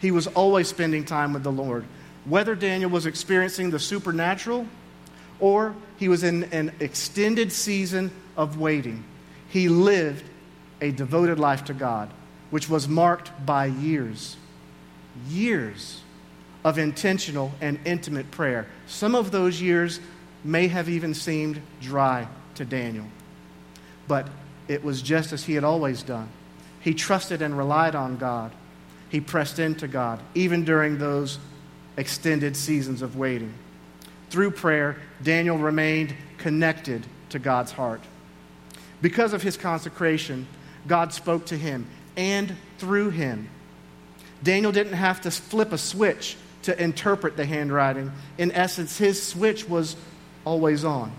He 0.00 0.10
was 0.10 0.26
always 0.28 0.68
spending 0.68 1.04
time 1.04 1.32
with 1.32 1.42
the 1.42 1.52
Lord. 1.52 1.84
Whether 2.24 2.54
Daniel 2.54 2.90
was 2.90 3.06
experiencing 3.06 3.70
the 3.70 3.78
supernatural 3.78 4.66
or 5.40 5.74
he 5.96 6.08
was 6.08 6.22
in 6.22 6.44
an 6.44 6.72
extended 6.80 7.52
season 7.52 8.10
of 8.36 8.58
waiting, 8.58 9.04
he 9.48 9.68
lived 9.68 10.24
a 10.82 10.90
devoted 10.90 11.38
life 11.38 11.64
to 11.64 11.72
God, 11.72 12.10
which 12.50 12.68
was 12.68 12.86
marked 12.86 13.30
by 13.46 13.66
years, 13.66 14.36
years 15.28 16.02
of 16.64 16.76
intentional 16.76 17.52
and 17.60 17.78
intimate 17.86 18.30
prayer. 18.30 18.66
Some 18.86 19.14
of 19.14 19.30
those 19.30 19.62
years 19.62 20.00
may 20.44 20.68
have 20.68 20.88
even 20.88 21.14
seemed 21.14 21.62
dry 21.80 22.26
to 22.56 22.64
Daniel, 22.64 23.06
but 24.06 24.28
it 24.68 24.84
was 24.84 25.00
just 25.00 25.32
as 25.32 25.44
he 25.44 25.54
had 25.54 25.64
always 25.64 26.02
done. 26.02 26.28
He 26.80 26.94
trusted 26.94 27.40
and 27.42 27.56
relied 27.56 27.94
on 27.94 28.16
God. 28.16 28.52
He 29.08 29.20
pressed 29.20 29.58
into 29.58 29.86
God, 29.86 30.20
even 30.34 30.64
during 30.64 30.98
those 30.98 31.38
extended 31.96 32.56
seasons 32.56 33.02
of 33.02 33.16
waiting. 33.16 33.54
Through 34.30 34.52
prayer, 34.52 34.96
Daniel 35.22 35.58
remained 35.58 36.14
connected 36.38 37.06
to 37.28 37.38
God's 37.38 37.72
heart. 37.72 38.00
Because 39.00 39.32
of 39.32 39.42
his 39.42 39.56
consecration, 39.56 40.46
God 40.86 41.12
spoke 41.12 41.46
to 41.46 41.56
him 41.56 41.86
and 42.16 42.56
through 42.78 43.10
him. 43.10 43.48
Daniel 44.42 44.72
didn't 44.72 44.94
have 44.94 45.20
to 45.22 45.30
flip 45.30 45.72
a 45.72 45.78
switch 45.78 46.36
to 46.62 46.80
interpret 46.82 47.36
the 47.36 47.44
handwriting. 47.44 48.12
In 48.38 48.52
essence, 48.52 48.98
his 48.98 49.22
switch 49.22 49.68
was 49.68 49.96
always 50.44 50.84
on. 50.84 51.12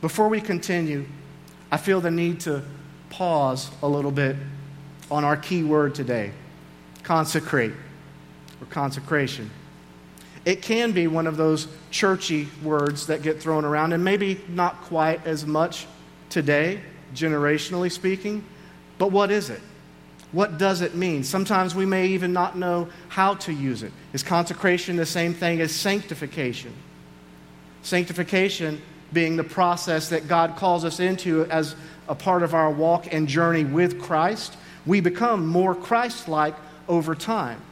Before 0.00 0.28
we 0.28 0.40
continue, 0.40 1.06
I 1.70 1.76
feel 1.76 2.00
the 2.00 2.10
need 2.10 2.40
to 2.40 2.62
pause 3.10 3.70
a 3.82 3.88
little 3.88 4.10
bit 4.10 4.36
on 5.10 5.24
our 5.24 5.36
key 5.36 5.62
word 5.62 5.94
today 5.94 6.32
consecrate 7.02 7.72
or 8.60 8.66
consecration. 8.66 9.50
It 10.44 10.62
can 10.62 10.92
be 10.92 11.06
one 11.06 11.26
of 11.26 11.36
those 11.36 11.66
churchy 11.90 12.48
words 12.62 13.06
that 13.06 13.22
get 13.22 13.40
thrown 13.40 13.64
around, 13.64 13.92
and 13.92 14.04
maybe 14.04 14.40
not 14.48 14.82
quite 14.82 15.26
as 15.26 15.46
much 15.46 15.86
today, 16.28 16.80
generationally 17.14 17.90
speaking. 17.90 18.44
But 18.98 19.12
what 19.12 19.30
is 19.30 19.50
it? 19.50 19.60
What 20.32 20.58
does 20.58 20.82
it 20.82 20.94
mean? 20.94 21.24
Sometimes 21.24 21.74
we 21.74 21.86
may 21.86 22.08
even 22.08 22.32
not 22.32 22.56
know 22.56 22.88
how 23.08 23.34
to 23.34 23.52
use 23.52 23.82
it. 23.82 23.92
Is 24.12 24.22
consecration 24.22 24.96
the 24.96 25.06
same 25.06 25.32
thing 25.32 25.60
as 25.60 25.74
sanctification? 25.74 26.72
Sanctification 27.82 28.82
being 29.12 29.36
the 29.36 29.44
process 29.44 30.10
that 30.10 30.28
God 30.28 30.56
calls 30.56 30.84
us 30.84 31.00
into 31.00 31.46
as 31.46 31.74
a 32.08 32.14
part 32.14 32.42
of 32.42 32.54
our 32.54 32.70
walk 32.70 33.12
and 33.12 33.26
journey 33.26 33.64
with 33.64 34.00
Christ. 34.00 34.56
We 34.84 35.00
become 35.00 35.46
more 35.46 35.74
Christ 35.74 36.28
like 36.28 36.54
over 36.88 37.14
time. 37.14 37.62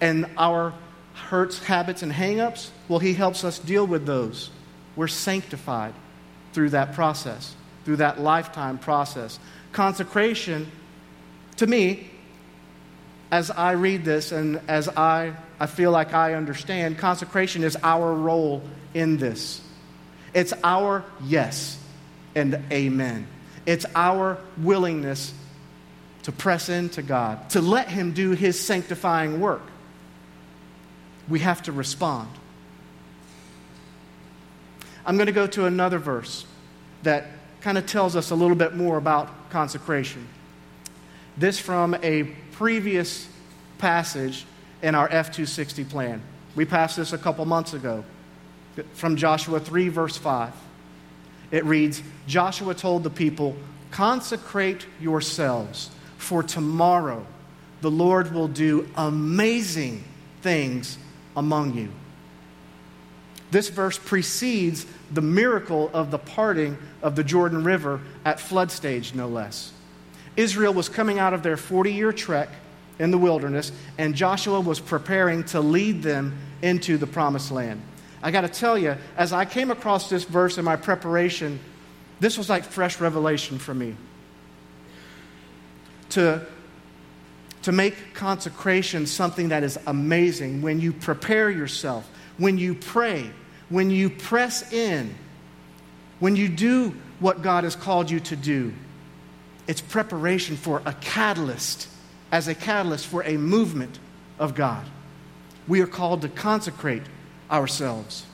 And 0.00 0.26
our 0.36 0.74
hurts, 1.14 1.58
habits, 1.62 2.02
and 2.02 2.12
hangups, 2.12 2.68
well, 2.88 2.98
He 2.98 3.14
helps 3.14 3.42
us 3.42 3.58
deal 3.58 3.86
with 3.86 4.06
those. 4.06 4.50
We're 4.94 5.08
sanctified 5.08 5.94
through 6.52 6.70
that 6.70 6.92
process, 6.94 7.54
through 7.86 7.96
that 7.96 8.20
lifetime 8.20 8.78
process. 8.78 9.38
Consecration 9.70 10.66
to 11.58 11.68
me, 11.68 12.10
as 13.30 13.48
I 13.52 13.72
read 13.72 14.04
this 14.04 14.32
and 14.32 14.60
as 14.66 14.88
I, 14.88 15.34
I 15.60 15.66
feel 15.66 15.92
like 15.92 16.12
I 16.12 16.34
understand, 16.34 16.98
consecration 16.98 17.62
is 17.62 17.78
our 17.84 18.12
role 18.12 18.64
in 18.92 19.18
this. 19.18 19.60
It's 20.34 20.52
our 20.64 21.04
yes 21.22 21.78
and 22.34 22.60
amen. 22.72 23.28
It's 23.66 23.86
our 23.94 24.38
willingness 24.58 25.32
to 26.24 26.32
press 26.32 26.68
into 26.68 27.02
God, 27.02 27.50
to 27.50 27.60
let 27.60 27.88
Him 27.88 28.14
do 28.14 28.32
His 28.32 28.58
sanctifying 28.58 29.40
work. 29.40 29.62
We 31.28 31.38
have 31.38 31.62
to 31.62 31.72
respond. 31.72 32.30
I'm 35.06 35.16
going 35.16 35.26
to 35.26 35.32
go 35.32 35.46
to 35.46 35.66
another 35.66 36.00
verse 36.00 36.44
that 37.04 37.26
kind 37.66 37.78
of 37.78 37.84
tells 37.84 38.14
us 38.14 38.30
a 38.30 38.34
little 38.36 38.54
bit 38.54 38.76
more 38.76 38.96
about 38.96 39.50
consecration. 39.50 40.24
This 41.36 41.58
from 41.58 41.96
a 42.00 42.22
previous 42.52 43.28
passage 43.78 44.44
in 44.82 44.94
our 44.94 45.06
F 45.06 45.32
260 45.32 45.82
plan. 45.82 46.22
We 46.54 46.64
passed 46.64 46.96
this 46.96 47.12
a 47.12 47.18
couple 47.18 47.44
months 47.44 47.74
ago 47.74 48.04
from 48.94 49.16
Joshua 49.16 49.58
3, 49.58 49.88
verse 49.88 50.16
5. 50.16 50.54
It 51.50 51.64
reads 51.64 52.04
Joshua 52.28 52.72
told 52.72 53.02
the 53.02 53.10
people, 53.10 53.56
Consecrate 53.90 54.86
yourselves, 55.00 55.90
for 56.18 56.44
tomorrow 56.44 57.26
the 57.80 57.90
Lord 57.90 58.32
will 58.32 58.46
do 58.46 58.88
amazing 58.96 60.04
things 60.40 60.98
among 61.34 61.74
you. 61.74 61.88
This 63.50 63.68
verse 63.68 63.98
precedes 63.98 64.86
the 65.12 65.20
miracle 65.20 65.90
of 65.94 66.10
the 66.10 66.18
parting 66.18 66.76
of 67.02 67.16
the 67.16 67.24
Jordan 67.24 67.64
River 67.64 68.00
at 68.24 68.40
flood 68.40 68.70
stage, 68.70 69.14
no 69.14 69.28
less. 69.28 69.72
Israel 70.36 70.74
was 70.74 70.88
coming 70.88 71.18
out 71.18 71.32
of 71.32 71.42
their 71.42 71.56
40 71.56 71.92
year 71.92 72.12
trek 72.12 72.48
in 72.98 73.10
the 73.10 73.18
wilderness, 73.18 73.72
and 73.98 74.14
Joshua 74.14 74.60
was 74.60 74.80
preparing 74.80 75.44
to 75.44 75.60
lead 75.60 76.02
them 76.02 76.36
into 76.62 76.96
the 76.96 77.06
promised 77.06 77.50
land. 77.50 77.80
I 78.22 78.30
got 78.30 78.40
to 78.42 78.48
tell 78.48 78.76
you, 78.76 78.96
as 79.16 79.32
I 79.32 79.44
came 79.44 79.70
across 79.70 80.10
this 80.10 80.24
verse 80.24 80.58
in 80.58 80.64
my 80.64 80.76
preparation, 80.76 81.60
this 82.18 82.38
was 82.38 82.48
like 82.48 82.64
fresh 82.64 83.00
revelation 83.00 83.58
for 83.58 83.74
me. 83.74 83.94
To, 86.10 86.46
to 87.66 87.72
make 87.72 88.14
consecration 88.14 89.06
something 89.06 89.48
that 89.48 89.64
is 89.64 89.76
amazing 89.88 90.62
when 90.62 90.80
you 90.80 90.92
prepare 90.92 91.50
yourself, 91.50 92.08
when 92.38 92.56
you 92.56 92.76
pray, 92.76 93.28
when 93.70 93.90
you 93.90 94.08
press 94.08 94.72
in, 94.72 95.12
when 96.20 96.36
you 96.36 96.48
do 96.48 96.94
what 97.18 97.42
God 97.42 97.64
has 97.64 97.74
called 97.74 98.08
you 98.08 98.20
to 98.20 98.36
do 98.36 98.72
it's 99.66 99.80
preparation 99.80 100.56
for 100.56 100.80
a 100.86 100.92
catalyst, 100.92 101.88
as 102.30 102.46
a 102.46 102.54
catalyst 102.54 103.04
for 103.04 103.24
a 103.24 103.36
movement 103.36 103.98
of 104.38 104.54
God. 104.54 104.86
We 105.66 105.80
are 105.80 105.88
called 105.88 106.22
to 106.22 106.28
consecrate 106.28 107.02
ourselves. 107.50 108.24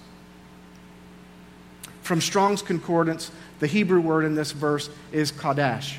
From 2.03 2.21
Strong's 2.21 2.61
Concordance, 2.61 3.31
the 3.61 3.67
Hebrew 3.67 4.03
word 4.03 4.27
in 4.27 4.35
this 4.35 4.53
verse 4.53 4.91
is 5.11 5.33
kadash, 5.33 5.97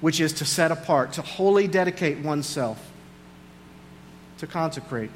which 0.00 0.20
is 0.20 0.32
to 0.34 0.44
set 0.44 0.70
apart, 0.70 1.12
to 1.14 1.22
wholly 1.22 1.66
dedicate 1.66 2.18
oneself, 2.18 2.90
to 4.38 4.46
consecrate. 4.46 5.10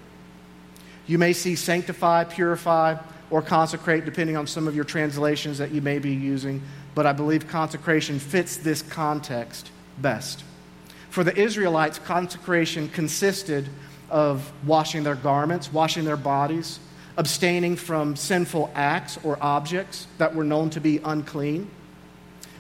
You 1.07 1.19
may 1.19 1.33
see 1.33 1.57
sanctify, 1.57 2.25
purify, 2.25 2.97
or 3.31 3.43
consecrate, 3.43 4.05
depending 4.05 4.37
on 4.37 4.47
some 4.47 4.67
of 4.67 4.75
your 4.75 4.85
translations 4.85 5.59
that 5.59 5.71
you 5.71 5.81
may 5.81 5.99
be 5.99 6.13
using 6.13 6.63
but 6.95 7.07
I 7.07 7.13
believe 7.13 7.49
consecration 7.49 8.19
fits 8.19 8.57
this 8.57 8.83
context 8.83 9.71
best. 9.99 10.45
For 11.11 11.25
the 11.25 11.37
Israelites, 11.37 11.99
consecration 11.99 12.89
consisted 12.89 13.69
of 14.09 14.53
washing 14.67 15.05
their 15.05 15.15
garments, 15.15 15.73
washing 15.73 16.05
their 16.05 16.17
bodies, 16.17 16.79
abstaining 17.17 17.77
from 17.77 18.17
sinful 18.17 18.71
acts 18.75 19.19
or 19.23 19.39
objects 19.41 20.07
that 20.19 20.35
were 20.35 20.45
known 20.45 20.71
to 20.71 20.81
be 20.81 20.99
unclean. 21.05 21.71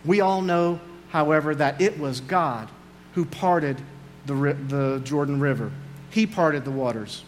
We 0.05 0.21
all 0.21 0.43
know, 0.43 0.81
however, 1.11 1.55
that 1.55 1.81
it 1.81 1.99
was 1.99 2.21
God 2.21 2.69
who 3.15 3.25
parted 3.25 3.81
the, 4.27 4.35
the 4.69 5.01
Jordan 5.05 5.41
River. 5.41 5.73
He 6.11 6.27
parted 6.27 6.65
the 6.65 6.71
waters. 6.71 7.25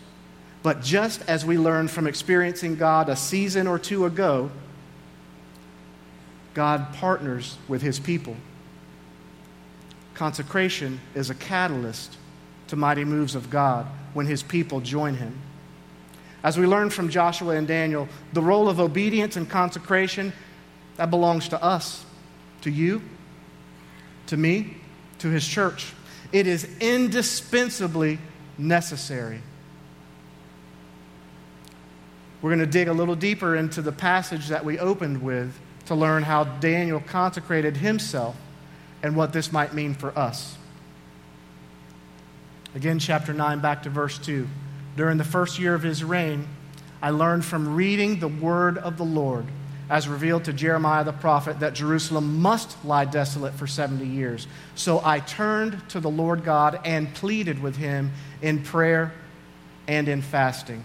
But 0.63 0.83
just 0.83 1.23
as 1.29 1.45
we 1.45 1.59
learned 1.59 1.91
from 1.91 2.07
experiencing 2.07 2.77
God 2.77 3.09
a 3.09 3.17
season 3.17 3.67
or 3.67 3.79
two 3.79 4.07
ago, 4.07 4.51
God 6.55 6.95
partners 6.95 7.57
with 7.67 7.83
his 7.83 7.99
people. 7.99 8.37
Consecration 10.15 11.01
is 11.15 11.31
a 11.31 11.35
catalyst 11.35 12.17
to 12.69 12.77
mighty 12.77 13.05
moves 13.05 13.35
of 13.35 13.51
God 13.51 13.87
when 14.15 14.27
his 14.27 14.43
people 14.43 14.81
join 14.81 15.15
him. 15.15 15.39
As 16.45 16.59
we 16.59 16.67
learn 16.67 16.91
from 16.91 17.09
Joshua 17.09 17.57
and 17.57 17.67
Daniel, 17.67 18.09
the 18.33 18.43
role 18.43 18.69
of 18.69 18.79
obedience 18.79 19.37
and 19.37 19.49
consecration 19.49 20.33
that 20.97 21.11
belongs 21.11 21.49
to 21.49 21.63
us, 21.63 22.05
to 22.63 22.71
you, 22.71 23.01
to 24.33 24.39
me, 24.39 24.75
to 25.19 25.29
his 25.29 25.47
church. 25.47 25.93
It 26.33 26.47
is 26.47 26.67
indispensably 26.81 28.19
necessary. 28.57 29.43
We're 32.41 32.49
going 32.49 32.61
to 32.61 32.67
dig 32.67 32.89
a 32.89 32.95
little 32.95 33.15
deeper 33.15 33.55
into 33.55 33.83
the 33.83 33.93
passage 33.93 34.49
that 34.49 34.65
we 34.65 34.79
opened 34.79 35.23
with 35.23 35.55
to 35.85 35.95
learn 35.95 36.23
how 36.23 36.45
Daniel 36.45 36.99
consecrated 36.99 37.77
himself 37.77 38.35
and 39.03 39.17
what 39.17 39.35
this 39.35 39.53
might 39.53 39.75
mean 39.75 39.93
for 39.93 40.19
us. 40.19 40.57
Again, 42.75 42.99
chapter 42.99 43.35
9, 43.35 43.61
back 43.61 43.83
to 43.83 43.91
verse 43.91 44.17
2. 44.17 44.49
During 44.97 45.19
the 45.19 45.25
first 45.25 45.59
year 45.59 45.75
of 45.75 45.83
his 45.83 46.03
reign, 46.03 46.49
I 47.03 47.11
learned 47.11 47.45
from 47.45 47.77
reading 47.77 48.19
the 48.19 48.29
word 48.29 48.79
of 48.79 48.97
the 48.97 49.05
Lord 49.05 49.45
as 49.93 50.09
revealed 50.09 50.45
to 50.45 50.55
Jeremiah 50.55 51.05
the 51.05 51.13
prophet, 51.13 51.61
that 51.61 51.75
Jerusalem 51.75 52.41
must 52.41 52.83
lie 52.83 53.05
desolate 53.05 53.53
for 53.53 53.67
70 53.67 54.07
years. 54.07 54.47
So 54.75 55.03
I 55.05 55.21
turned 55.21 55.87
to 55.91 56.01
the 56.01 56.09
Lord 56.09 56.45
God 56.45 56.81
and 56.87 57.13
pleaded 57.13 57.63
with 57.63 57.77
him 57.77 58.11
in 58.41 58.63
prayer 58.63 59.13
and 59.87 60.09
in 60.09 60.23
fasting. 60.23 60.83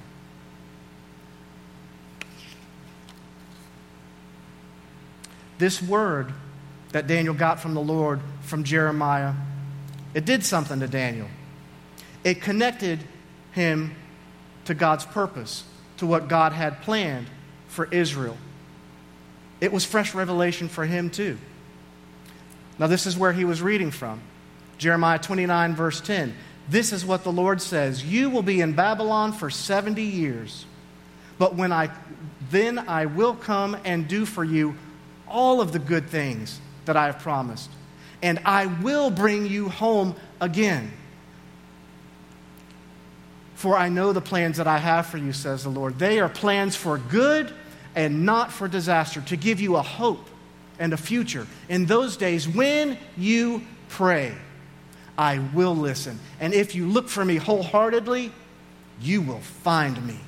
This 5.57 5.81
word 5.81 6.33
that 6.91 7.07
Daniel 7.07 7.33
got 7.33 7.61
from 7.61 7.75
the 7.75 7.81
Lord 7.81 8.19
from 8.41 8.65
Jeremiah, 8.65 9.31
it 10.15 10.25
did 10.25 10.43
something 10.43 10.81
to 10.81 10.87
Daniel. 10.89 11.29
It 12.25 12.41
connected 12.41 12.99
him 13.53 13.95
to 14.65 14.73
God's 14.73 15.05
purpose, 15.05 15.63
to 15.95 16.05
what 16.05 16.27
God 16.27 16.51
had 16.51 16.81
planned 16.81 17.27
for 17.69 17.85
Israel. 17.85 18.35
It 19.59 19.71
was 19.71 19.83
fresh 19.83 20.13
revelation 20.13 20.69
for 20.69 20.85
him, 20.85 21.09
too. 21.09 21.37
Now, 22.79 22.87
this 22.87 23.05
is 23.05 23.17
where 23.17 23.33
he 23.33 23.45
was 23.45 23.61
reading 23.61 23.91
from 23.91 24.21
Jeremiah 24.77 25.19
29, 25.19 25.75
verse 25.75 25.99
10. 26.01 26.35
This 26.69 26.91
is 26.91 27.05
what 27.05 27.23
the 27.23 27.31
Lord 27.31 27.61
says 27.61 28.03
You 28.03 28.29
will 28.29 28.41
be 28.41 28.61
in 28.61 28.73
Babylon 28.73 29.33
for 29.33 29.49
70 29.49 30.01
years, 30.03 30.65
but 31.39 31.55
when 31.55 31.71
I 31.71 31.89
then 32.49 32.79
I 32.79 33.05
will 33.05 33.35
come 33.35 33.77
and 33.83 34.07
do 34.07 34.25
for 34.25 34.43
you 34.43 34.75
all 35.27 35.59
of 35.59 35.71
the 35.71 35.79
good 35.79 36.09
things 36.09 36.61
that 36.85 36.95
I 36.95 37.07
have 37.07 37.19
promised, 37.19 37.69
and 38.21 38.39
I 38.45 38.67
will 38.67 39.09
bring 39.09 39.47
you 39.47 39.69
home 39.69 40.15
again. 40.39 40.91
For 43.55 43.75
I 43.75 43.89
know 43.89 44.13
the 44.13 44.21
plans 44.21 44.57
that 44.57 44.67
I 44.67 44.77
have 44.77 45.07
for 45.07 45.17
you, 45.17 45.33
says 45.33 45.63
the 45.63 45.69
Lord. 45.69 45.97
They 45.97 46.19
are 46.19 46.29
plans 46.29 46.75
for 46.75 46.97
good 46.97 47.51
and 47.97 48.27
not 48.27 48.51
for 48.51 48.67
disaster, 48.67 49.21
to 49.21 49.35
give 49.35 49.59
you 49.59 49.75
a 49.75 49.81
hope 49.81 50.29
and 50.77 50.93
a 50.93 50.97
future. 50.97 51.47
In 51.67 51.87
those 51.87 52.15
days, 52.15 52.47
when 52.47 52.95
you 53.17 53.63
pray, 53.89 54.35
I 55.17 55.39
will 55.39 55.75
listen. 55.75 56.19
And 56.39 56.53
if 56.53 56.75
you 56.75 56.87
look 56.87 57.09
for 57.09 57.25
me 57.25 57.37
wholeheartedly, 57.37 58.31
you 59.01 59.21
will 59.23 59.39
find 59.39 60.05
me. 60.05 60.19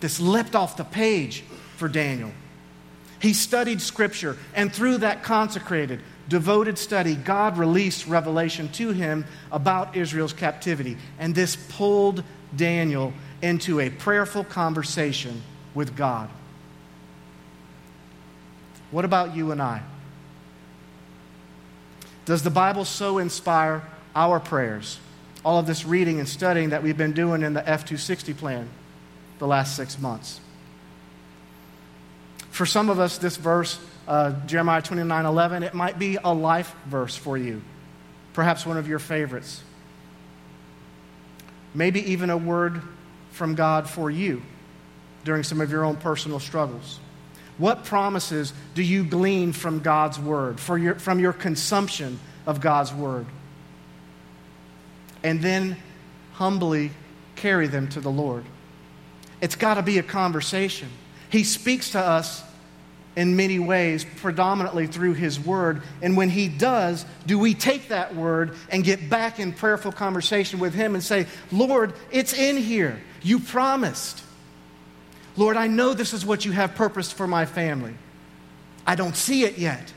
This 0.00 0.18
leapt 0.18 0.56
off 0.56 0.76
the 0.76 0.82
page 0.82 1.44
for 1.76 1.86
Daniel. 1.86 2.32
He 3.20 3.34
studied 3.34 3.80
Scripture, 3.80 4.36
and 4.52 4.72
through 4.72 4.98
that 4.98 5.22
consecrated, 5.22 6.00
devoted 6.28 6.76
study, 6.76 7.14
God 7.14 7.56
released 7.56 8.08
revelation 8.08 8.68
to 8.70 8.90
him 8.90 9.24
about 9.52 9.96
Israel's 9.96 10.32
captivity. 10.32 10.96
And 11.20 11.36
this 11.36 11.54
pulled 11.54 12.24
Daniel 12.56 13.12
into 13.42 13.78
a 13.78 13.90
prayerful 13.90 14.42
conversation 14.42 15.40
with 15.72 15.96
God. 15.96 16.28
What 18.90 19.04
about 19.04 19.36
you 19.36 19.52
and 19.52 19.60
I? 19.60 19.82
Does 22.24 22.42
the 22.42 22.50
Bible 22.50 22.84
so 22.84 23.18
inspire 23.18 23.82
our 24.14 24.40
prayers? 24.40 24.98
All 25.44 25.58
of 25.58 25.66
this 25.66 25.84
reading 25.84 26.18
and 26.18 26.28
studying 26.28 26.70
that 26.70 26.82
we've 26.82 26.96
been 26.96 27.12
doing 27.12 27.42
in 27.42 27.54
the 27.54 27.60
F 27.60 27.84
260 27.84 28.34
plan 28.34 28.68
the 29.38 29.46
last 29.46 29.76
six 29.76 29.98
months. 29.98 30.40
For 32.50 32.66
some 32.66 32.90
of 32.90 32.98
us, 32.98 33.18
this 33.18 33.36
verse, 33.36 33.80
uh, 34.06 34.32
Jeremiah 34.46 34.82
29 34.82 35.24
11, 35.24 35.62
it 35.62 35.74
might 35.74 35.98
be 35.98 36.18
a 36.22 36.34
life 36.34 36.74
verse 36.86 37.14
for 37.14 37.38
you, 37.38 37.62
perhaps 38.32 38.66
one 38.66 38.76
of 38.76 38.88
your 38.88 38.98
favorites. 38.98 39.62
Maybe 41.74 42.10
even 42.10 42.30
a 42.30 42.36
word 42.36 42.82
from 43.30 43.54
God 43.54 43.88
for 43.88 44.10
you 44.10 44.42
during 45.24 45.44
some 45.44 45.60
of 45.60 45.70
your 45.70 45.84
own 45.84 45.96
personal 45.96 46.40
struggles. 46.40 46.98
What 47.58 47.84
promises 47.84 48.52
do 48.74 48.82
you 48.82 49.04
glean 49.04 49.52
from 49.52 49.80
God's 49.80 50.18
word, 50.18 50.60
for 50.60 50.78
your, 50.78 50.94
from 50.94 51.18
your 51.18 51.32
consumption 51.32 52.18
of 52.46 52.60
God's 52.60 52.94
word? 52.94 53.26
And 55.22 55.42
then 55.42 55.76
humbly 56.34 56.92
carry 57.34 57.66
them 57.66 57.88
to 57.88 58.00
the 58.00 58.10
Lord. 58.10 58.44
It's 59.40 59.56
got 59.56 59.74
to 59.74 59.82
be 59.82 59.98
a 59.98 60.02
conversation. 60.02 60.88
He 61.30 61.44
speaks 61.44 61.90
to 61.90 61.98
us 61.98 62.42
in 63.16 63.34
many 63.34 63.58
ways, 63.58 64.06
predominantly 64.18 64.86
through 64.86 65.14
His 65.14 65.40
Word. 65.40 65.82
And 66.00 66.16
when 66.16 66.30
He 66.30 66.48
does, 66.48 67.04
do 67.26 67.36
we 67.36 67.52
take 67.52 67.88
that 67.88 68.14
Word 68.14 68.54
and 68.70 68.84
get 68.84 69.10
back 69.10 69.40
in 69.40 69.52
prayerful 69.52 69.90
conversation 69.90 70.60
with 70.60 70.72
Him 70.72 70.94
and 70.94 71.02
say, 71.02 71.26
Lord, 71.50 71.94
it's 72.12 72.32
in 72.32 72.56
here. 72.56 73.00
You 73.22 73.40
promised. 73.40 74.22
Lord, 75.38 75.56
I 75.56 75.68
know 75.68 75.94
this 75.94 76.12
is 76.12 76.26
what 76.26 76.44
you 76.44 76.50
have 76.50 76.74
purposed 76.74 77.14
for 77.14 77.28
my 77.28 77.46
family. 77.46 77.94
I 78.84 78.96
don't 78.96 79.14
see 79.14 79.44
it 79.44 79.56
yet. 79.56 79.92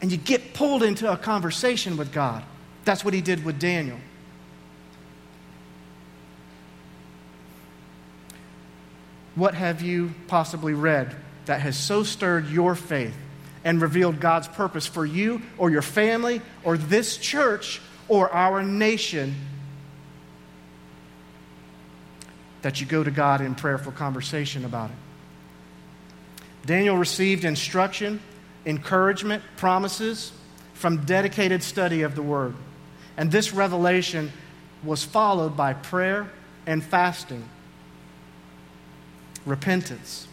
And 0.00 0.10
you 0.10 0.16
get 0.16 0.54
pulled 0.54 0.82
into 0.82 1.12
a 1.12 1.16
conversation 1.16 1.98
with 1.98 2.10
God. 2.10 2.42
That's 2.86 3.04
what 3.04 3.12
he 3.12 3.20
did 3.20 3.44
with 3.44 3.58
Daniel. 3.58 3.98
What 9.34 9.54
have 9.54 9.82
you 9.82 10.14
possibly 10.26 10.72
read 10.72 11.14
that 11.44 11.60
has 11.60 11.76
so 11.76 12.02
stirred 12.02 12.48
your 12.48 12.74
faith 12.74 13.14
and 13.64 13.82
revealed 13.82 14.20
God's 14.20 14.48
purpose 14.48 14.86
for 14.86 15.04
you 15.04 15.42
or 15.58 15.68
your 15.70 15.82
family 15.82 16.40
or 16.64 16.78
this 16.78 17.18
church 17.18 17.82
or 18.08 18.32
our 18.32 18.62
nation 18.62 19.34
that 22.62 22.80
you 22.80 22.86
go 22.86 23.04
to 23.04 23.10
God 23.10 23.40
in 23.40 23.54
prayerful 23.54 23.92
conversation 23.92 24.64
about 24.64 24.90
it. 24.90 24.96
Daniel 26.66 26.96
received 26.96 27.44
instruction, 27.44 28.20
encouragement, 28.66 29.42
promises 29.56 30.32
from 30.74 31.04
dedicated 31.04 31.62
study 31.62 32.02
of 32.02 32.14
the 32.14 32.22
Word. 32.22 32.54
And 33.16 33.32
this 33.32 33.52
revelation 33.52 34.32
was 34.84 35.04
followed 35.04 35.56
by 35.56 35.72
prayer 35.72 36.30
and 36.66 36.84
fasting, 36.84 37.48
repentance. 39.46 40.28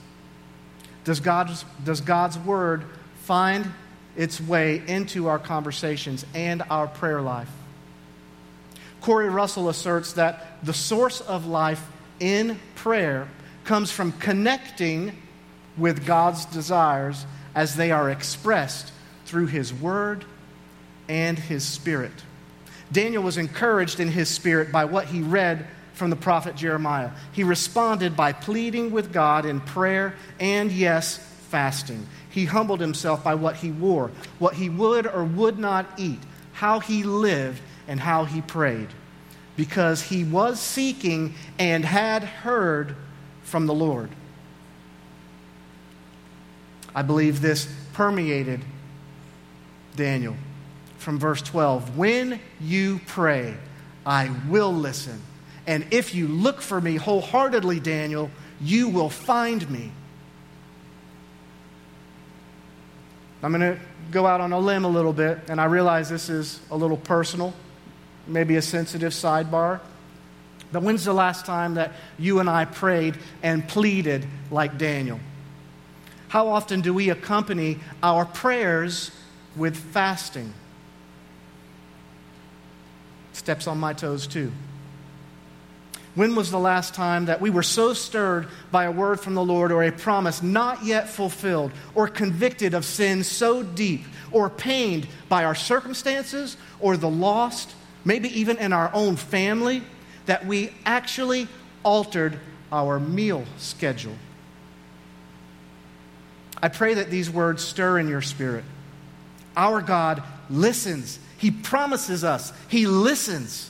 Does 1.03 1.19
God's, 1.19 1.63
does 1.83 2.01
God's 2.01 2.37
Word 2.37 2.83
find 3.23 3.71
its 4.15 4.41
way 4.41 4.81
into 4.87 5.27
our 5.27 5.39
conversations 5.39 6.25
and 6.33 6.63
our 6.69 6.87
prayer 6.87 7.21
life? 7.21 7.49
Corey 9.01 9.29
Russell 9.29 9.69
asserts 9.69 10.13
that 10.13 10.57
the 10.63 10.73
source 10.73 11.21
of 11.21 11.45
life 11.45 11.85
in 12.19 12.59
prayer 12.75 13.27
comes 13.63 13.91
from 13.91 14.11
connecting 14.13 15.15
with 15.77 16.05
God's 16.05 16.45
desires 16.45 17.25
as 17.53 17.75
they 17.75 17.91
are 17.91 18.09
expressed 18.09 18.91
through 19.25 19.47
His 19.47 19.73
Word 19.73 20.25
and 21.07 21.37
His 21.37 21.63
Spirit. 21.63 22.13
Daniel 22.91 23.23
was 23.23 23.37
encouraged 23.37 23.99
in 23.99 24.09
his 24.09 24.29
spirit 24.29 24.71
by 24.71 24.85
what 24.85 25.07
he 25.07 25.21
read 25.21 25.67
from 25.93 26.09
the 26.09 26.15
prophet 26.15 26.55
Jeremiah. 26.55 27.11
He 27.31 27.43
responded 27.43 28.15
by 28.15 28.33
pleading 28.33 28.91
with 28.91 29.11
God 29.11 29.45
in 29.45 29.59
prayer 29.59 30.13
and, 30.39 30.71
yes, 30.71 31.17
fasting. 31.49 32.05
He 32.29 32.45
humbled 32.45 32.81
himself 32.81 33.23
by 33.23 33.35
what 33.35 33.55
he 33.55 33.71
wore, 33.71 34.11
what 34.39 34.55
he 34.55 34.69
would 34.69 35.07
or 35.07 35.23
would 35.23 35.57
not 35.57 35.87
eat, 35.97 36.19
how 36.53 36.79
he 36.79 37.03
lived, 37.03 37.61
and 37.87 37.99
how 37.99 38.25
he 38.25 38.41
prayed 38.41 38.89
because 39.55 40.03
he 40.03 40.23
was 40.23 40.59
seeking 40.59 41.33
and 41.57 41.85
had 41.85 42.23
heard 42.23 42.95
from 43.43 43.67
the 43.67 43.73
Lord. 43.73 44.09
I 46.93 47.01
believe 47.01 47.41
this 47.41 47.67
permeated 47.93 48.61
Daniel 49.95 50.35
from 50.97 51.19
verse 51.19 51.41
12. 51.41 51.97
When 51.97 52.39
you 52.59 52.99
pray, 53.05 53.55
I 54.05 54.31
will 54.47 54.73
listen. 54.73 55.21
And 55.67 55.85
if 55.91 56.13
you 56.13 56.27
look 56.27 56.61
for 56.61 56.79
me 56.79 56.95
wholeheartedly, 56.95 57.79
Daniel, 57.79 58.29
you 58.61 58.89
will 58.89 59.09
find 59.09 59.69
me. 59.69 59.91
I'm 63.43 63.51
going 63.51 63.75
to 63.75 63.79
go 64.11 64.25
out 64.25 64.41
on 64.41 64.51
a 64.53 64.59
limb 64.59 64.85
a 64.85 64.89
little 64.89 65.13
bit, 65.13 65.39
and 65.49 65.61
I 65.61 65.65
realize 65.65 66.09
this 66.09 66.29
is 66.29 66.59
a 66.71 66.75
little 66.75 66.97
personal 66.97 67.53
maybe 68.27 68.55
a 68.55 68.61
sensitive 68.61 69.13
sidebar. 69.13 69.79
But 70.71 70.83
when's 70.83 71.05
the 71.05 71.13
last 71.13 71.45
time 71.45 71.75
that 71.75 71.93
you 72.17 72.39
and 72.39 72.49
I 72.49 72.65
prayed 72.65 73.17
and 73.43 73.67
pleaded 73.67 74.27
like 74.51 74.77
Daniel? 74.77 75.19
How 76.27 76.49
often 76.49 76.81
do 76.81 76.93
we 76.93 77.09
accompany 77.09 77.79
our 78.03 78.25
prayers 78.25 79.11
with 79.55 79.77
fasting? 79.77 80.53
Steps 83.33 83.67
on 83.67 83.77
my 83.77 83.93
toes, 83.93 84.27
too. 84.27 84.51
When 86.15 86.35
was 86.35 86.49
the 86.49 86.59
last 86.59 86.93
time 86.93 87.25
that 87.25 87.41
we 87.41 87.49
were 87.49 87.63
so 87.63 87.93
stirred 87.93 88.47
by 88.71 88.85
a 88.85 88.91
word 88.91 89.19
from 89.19 89.33
the 89.33 89.43
Lord 89.43 89.71
or 89.71 89.83
a 89.83 89.91
promise 89.91 90.41
not 90.41 90.83
yet 90.83 91.09
fulfilled, 91.09 91.71
or 91.93 92.07
convicted 92.07 92.73
of 92.73 92.85
sin 92.85 93.23
so 93.23 93.61
deep, 93.63 94.05
or 94.31 94.49
pained 94.49 95.07
by 95.27 95.43
our 95.43 95.55
circumstances 95.55 96.55
or 96.79 96.95
the 96.97 97.09
lost 97.09 97.73
maybe 98.05 98.29
even 98.39 98.57
in 98.57 98.71
our 98.71 98.89
own 98.93 99.15
family, 99.15 99.81
that 100.27 100.45
we 100.45 100.71
actually 100.85 101.47
altered 101.83 102.39
our 102.71 102.99
meal 102.99 103.43
schedule. 103.57 104.15
I 106.61 106.69
pray 106.69 106.95
that 106.95 107.11
these 107.11 107.29
words 107.29 107.63
stir 107.63 107.99
in 107.99 108.07
your 108.07 108.21
spirit. 108.21 108.63
Our 109.57 109.81
God 109.81 110.23
listens. 110.49 111.19
He 111.37 111.51
promises 111.51 112.23
us, 112.23 112.53
He 112.69 112.87
listens. 112.87 113.69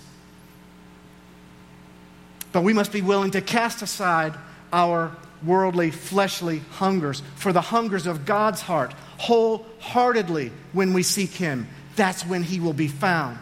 But 2.52 2.62
we 2.62 2.74
must 2.74 2.94
be 2.94 3.02
willing 3.02 3.32
to 3.32 3.42
cast 3.42 3.82
aside 3.82 4.34
our 4.72 5.16
worldly, 5.44 5.92
fleshly 5.92 6.60
hungers 6.72 7.22
for 7.36 7.52
the 7.52 7.62
hungers 7.62 8.08
of 8.08 8.26
God's 8.26 8.62
heart 8.62 8.94
wholeheartedly 9.18 10.52
when 10.72 10.94
we 10.94 11.04
seek 11.04 11.32
Him. 11.32 11.68
That's 11.96 12.26
when 12.26 12.44
He 12.44 12.60
will 12.60 12.74
be 12.74 12.88
found. 12.88 13.40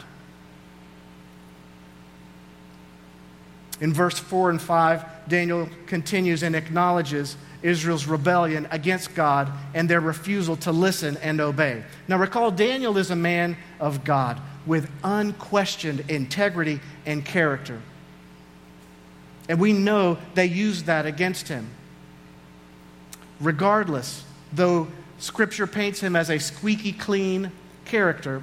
In 3.81 3.93
verse 3.93 4.17
4 4.19 4.51
and 4.51 4.61
5, 4.61 5.27
Daniel 5.27 5.69
continues 5.87 6.43
and 6.43 6.55
acknowledges 6.55 7.35
Israel's 7.61 8.05
rebellion 8.05 8.67
against 8.71 9.15
God 9.15 9.51
and 9.73 9.89
their 9.89 10.01
refusal 10.01 10.55
to 10.57 10.71
listen 10.71 11.17
and 11.17 11.39
obey. 11.41 11.83
Now, 12.07 12.17
recall, 12.17 12.51
Daniel 12.51 12.97
is 12.97 13.09
a 13.09 13.15
man 13.15 13.57
of 13.79 14.03
God 14.03 14.39
with 14.65 14.89
unquestioned 15.03 16.05
integrity 16.09 16.79
and 17.05 17.25
character. 17.25 17.81
And 19.49 19.59
we 19.59 19.73
know 19.73 20.17
they 20.35 20.45
used 20.45 20.85
that 20.85 21.05
against 21.05 21.47
him. 21.47 21.69
Regardless, 23.39 24.23
though 24.53 24.87
Scripture 25.19 25.67
paints 25.67 25.99
him 25.99 26.15
as 26.15 26.29
a 26.29 26.39
squeaky 26.39 26.93
clean 26.93 27.51
character, 27.85 28.41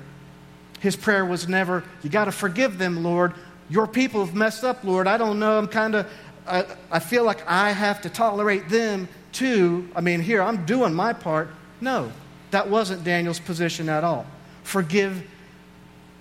his 0.81 0.97
prayer 0.97 1.25
was 1.25 1.49
never, 1.49 1.85
You 2.03 2.11
got 2.11 2.25
to 2.25 2.33
forgive 2.33 2.79
them, 2.79 3.03
Lord. 3.03 3.35
Your 3.71 3.87
people 3.87 4.25
have 4.25 4.35
messed 4.35 4.65
up, 4.65 4.83
Lord. 4.85 5.07
I 5.07 5.17
don't 5.17 5.39
know. 5.39 5.57
I'm 5.57 5.69
kind 5.69 5.95
of, 5.95 6.11
I, 6.47 6.67
I 6.91 6.99
feel 6.99 7.25
like 7.25 7.47
I 7.47 7.71
have 7.71 8.03
to 8.03 8.11
tolerate 8.11 8.69
them 8.69 9.09
too. 9.33 9.89
I 9.95 10.01
mean, 10.01 10.21
here, 10.21 10.43
I'm 10.43 10.67
doing 10.67 10.93
my 10.93 11.13
part. 11.13 11.49
No, 11.81 12.13
that 12.51 12.69
wasn't 12.69 13.05
Daniel's 13.05 13.41
position 13.41 13.89
at 13.89 14.03
all. 14.03 14.27
Forgive 14.65 15.23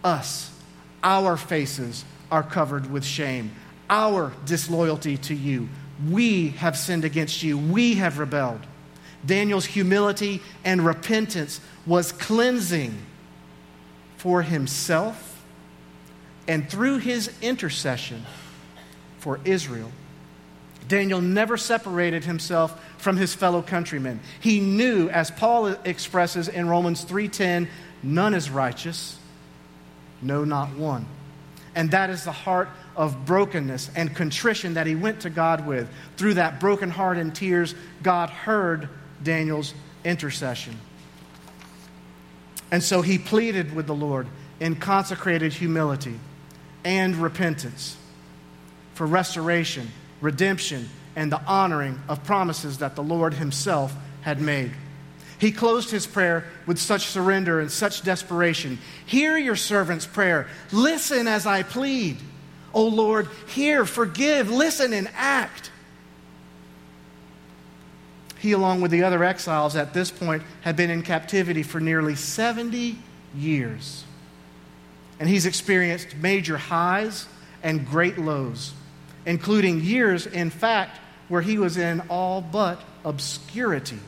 us. 0.04 0.56
Our 1.04 1.38
faces 1.38 2.06
are 2.32 2.44
covered 2.44 2.92
with 2.92 3.04
shame 3.04 3.52
our 3.90 4.32
disloyalty 4.46 5.18
to 5.18 5.34
you. 5.34 5.68
We 6.10 6.50
have 6.50 6.78
sinned 6.78 7.04
against 7.04 7.44
you. 7.44 7.58
We 7.58 7.96
have 7.96 8.20
rebelled. 8.20 8.62
Daniel's 9.26 9.66
humility 9.66 10.42
and 10.64 10.86
repentance 10.86 11.60
was 11.86 12.12
cleansing 12.12 12.96
for 14.18 14.42
himself 14.44 15.29
and 16.50 16.68
through 16.68 16.98
his 16.98 17.30
intercession 17.44 18.26
for 19.20 19.40
Israel. 19.46 19.92
Daniel 20.88 21.22
never 21.22 21.58
separated 21.58 22.26
himself 22.26 22.84
from 22.98 23.18
his 23.18 23.36
fellow 23.36 23.62
countrymen. 23.62 24.20
He 24.40 24.60
knew 24.60 25.10
as 25.10 25.30
Paul 25.30 25.68
expresses 25.86 26.48
in 26.48 26.68
Romans 26.68 27.04
3:10, 27.04 27.68
none 28.02 28.34
is 28.34 28.50
righteous, 28.50 29.20
no 30.24 30.44
not 30.44 30.74
one. 30.74 31.06
And 31.76 31.92
that 31.92 32.10
is 32.10 32.24
the 32.24 32.32
heart 32.32 32.70
of 32.96 33.28
brokenness 33.28 33.92
and 33.96 34.16
contrition 34.16 34.74
that 34.74 34.88
he 34.88 34.96
went 34.96 35.20
to 35.20 35.30
God 35.30 35.68
with. 35.68 35.88
Through 36.18 36.34
that 36.34 36.60
broken 36.60 36.90
heart 36.90 37.18
and 37.18 37.34
tears, 37.34 37.76
God 38.02 38.32
heard 38.32 38.90
Daniel's 39.22 39.76
intercession. 40.04 40.80
And 42.72 42.84
so 42.84 43.04
he 43.04 43.20
pleaded 43.20 43.76
with 43.76 43.86
the 43.86 43.94
Lord 43.94 44.28
in 44.60 44.78
consecrated 44.78 45.54
humility 45.54 46.20
and 46.84 47.16
repentance 47.16 47.98
for 48.94 49.06
restoration, 49.06 49.90
redemption, 50.22 50.90
and 51.16 51.32
the 51.32 51.42
honoring 51.46 52.00
of 52.08 52.24
promises 52.24 52.80
that 52.80 52.96
the 52.96 53.04
Lord 53.04 53.34
himself 53.34 53.96
had 54.22 54.42
made. 54.42 54.72
He 55.40 55.52
closed 55.54 55.90
his 55.90 56.06
prayer 56.06 56.46
with 56.66 56.78
such 56.78 57.08
surrender 57.08 57.62
and 57.62 57.72
such 57.72 58.04
desperation. 58.04 58.78
Hear 59.06 59.38
your 59.38 59.56
servant's 59.56 60.06
prayer. 60.06 60.48
Listen 60.72 61.28
as 61.28 61.46
I 61.46 61.64
plead. 61.64 62.18
O 62.74 62.86
Lord, 62.86 63.30
hear, 63.48 63.86
forgive, 63.86 64.52
listen, 64.52 64.94
and 64.94 65.10
act. 65.16 65.72
He, 68.40 68.52
along 68.52 68.82
with 68.82 68.92
the 68.92 69.04
other 69.04 69.24
exiles 69.24 69.76
at 69.76 69.94
this 69.94 70.12
point, 70.12 70.44
had 70.62 70.76
been 70.76 70.90
in 70.90 71.04
captivity 71.04 71.64
for 71.64 71.80
nearly 71.80 72.16
70 72.16 72.98
years. 73.36 74.04
And 75.20 75.28
he's 75.28 75.46
experienced 75.46 76.16
major 76.16 76.58
highs 76.58 77.28
and 77.62 77.86
great 77.86 78.18
lows, 78.18 78.74
including 79.26 79.82
years, 79.82 80.26
in 80.26 80.50
fact, 80.50 81.00
where 81.28 81.42
he 81.42 81.58
was 81.58 81.78
in 81.78 82.02
all 82.10 82.42
but 82.42 82.82
obscurity 83.04 84.00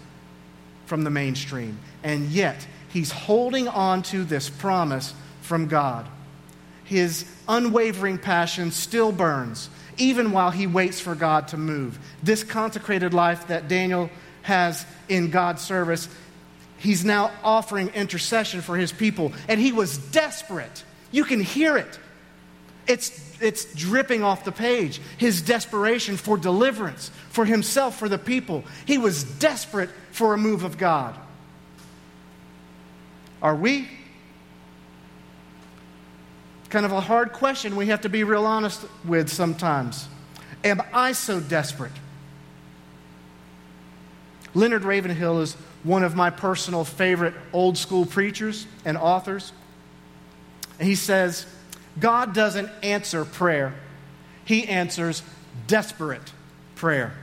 from 0.85 1.03
the 1.03 1.09
mainstream. 1.09 1.79
And 2.03 2.29
yet, 2.29 2.65
he's 2.89 3.11
holding 3.11 3.67
on 3.67 4.03
to 4.03 4.23
this 4.23 4.49
promise 4.49 5.13
from 5.41 5.67
God 5.67 6.07
his 6.91 7.25
unwavering 7.47 8.17
passion 8.17 8.69
still 8.69 9.13
burns, 9.13 9.69
even 9.97 10.33
while 10.33 10.51
he 10.51 10.67
waits 10.67 10.99
for 10.99 11.15
God 11.15 11.47
to 11.47 11.55
move. 11.57 11.97
This 12.21 12.43
consecrated 12.43 13.13
life 13.13 13.47
that 13.47 13.69
Daniel 13.69 14.09
has 14.41 14.85
in 15.07 15.29
God's 15.29 15.61
service, 15.61 16.09
he's 16.79 17.05
now 17.05 17.31
offering 17.45 17.87
intercession 17.95 18.59
for 18.59 18.75
his 18.75 18.91
people, 18.91 19.31
and 19.47 19.57
he 19.57 19.71
was 19.71 19.97
desperate. 19.97 20.83
You 21.11 21.23
can 21.23 21.39
hear 21.39 21.77
it. 21.77 21.99
It's, 22.87 23.39
it's 23.41 23.65
dripping 23.73 24.23
off 24.23 24.43
the 24.43 24.51
page. 24.51 24.99
His 25.17 25.41
desperation 25.41 26.17
for 26.17 26.37
deliverance, 26.37 27.11
for 27.29 27.45
himself, 27.45 27.97
for 27.97 28.09
the 28.09 28.17
people. 28.17 28.63
He 28.85 28.97
was 28.97 29.23
desperate 29.23 29.89
for 30.11 30.33
a 30.33 30.37
move 30.37 30.63
of 30.63 30.77
God. 30.77 31.15
Are 33.41 33.55
we? 33.55 33.87
kind 36.71 36.85
of 36.85 36.93
a 36.93 37.01
hard 37.01 37.33
question 37.33 37.75
we 37.75 37.87
have 37.87 38.01
to 38.01 38.09
be 38.09 38.23
real 38.23 38.45
honest 38.45 38.85
with 39.03 39.29
sometimes. 39.29 40.07
Am 40.63 40.81
I 40.93 41.11
so 41.11 41.39
desperate? 41.41 41.91
Leonard 44.53 44.83
Ravenhill 44.83 45.41
is 45.41 45.53
one 45.83 46.03
of 46.03 46.15
my 46.15 46.29
personal 46.29 46.85
favorite 46.85 47.33
old 47.51 47.77
school 47.77 48.05
preachers 48.05 48.65
and 48.85 48.97
authors. 48.97 49.51
He 50.81 50.95
says, 50.95 51.45
God 51.99 52.33
doesn't 52.33 52.69
answer 52.83 53.25
prayer, 53.25 53.73
He 54.45 54.67
answers 54.67 55.23
desperate 55.67 56.33
prayer. 56.75 57.13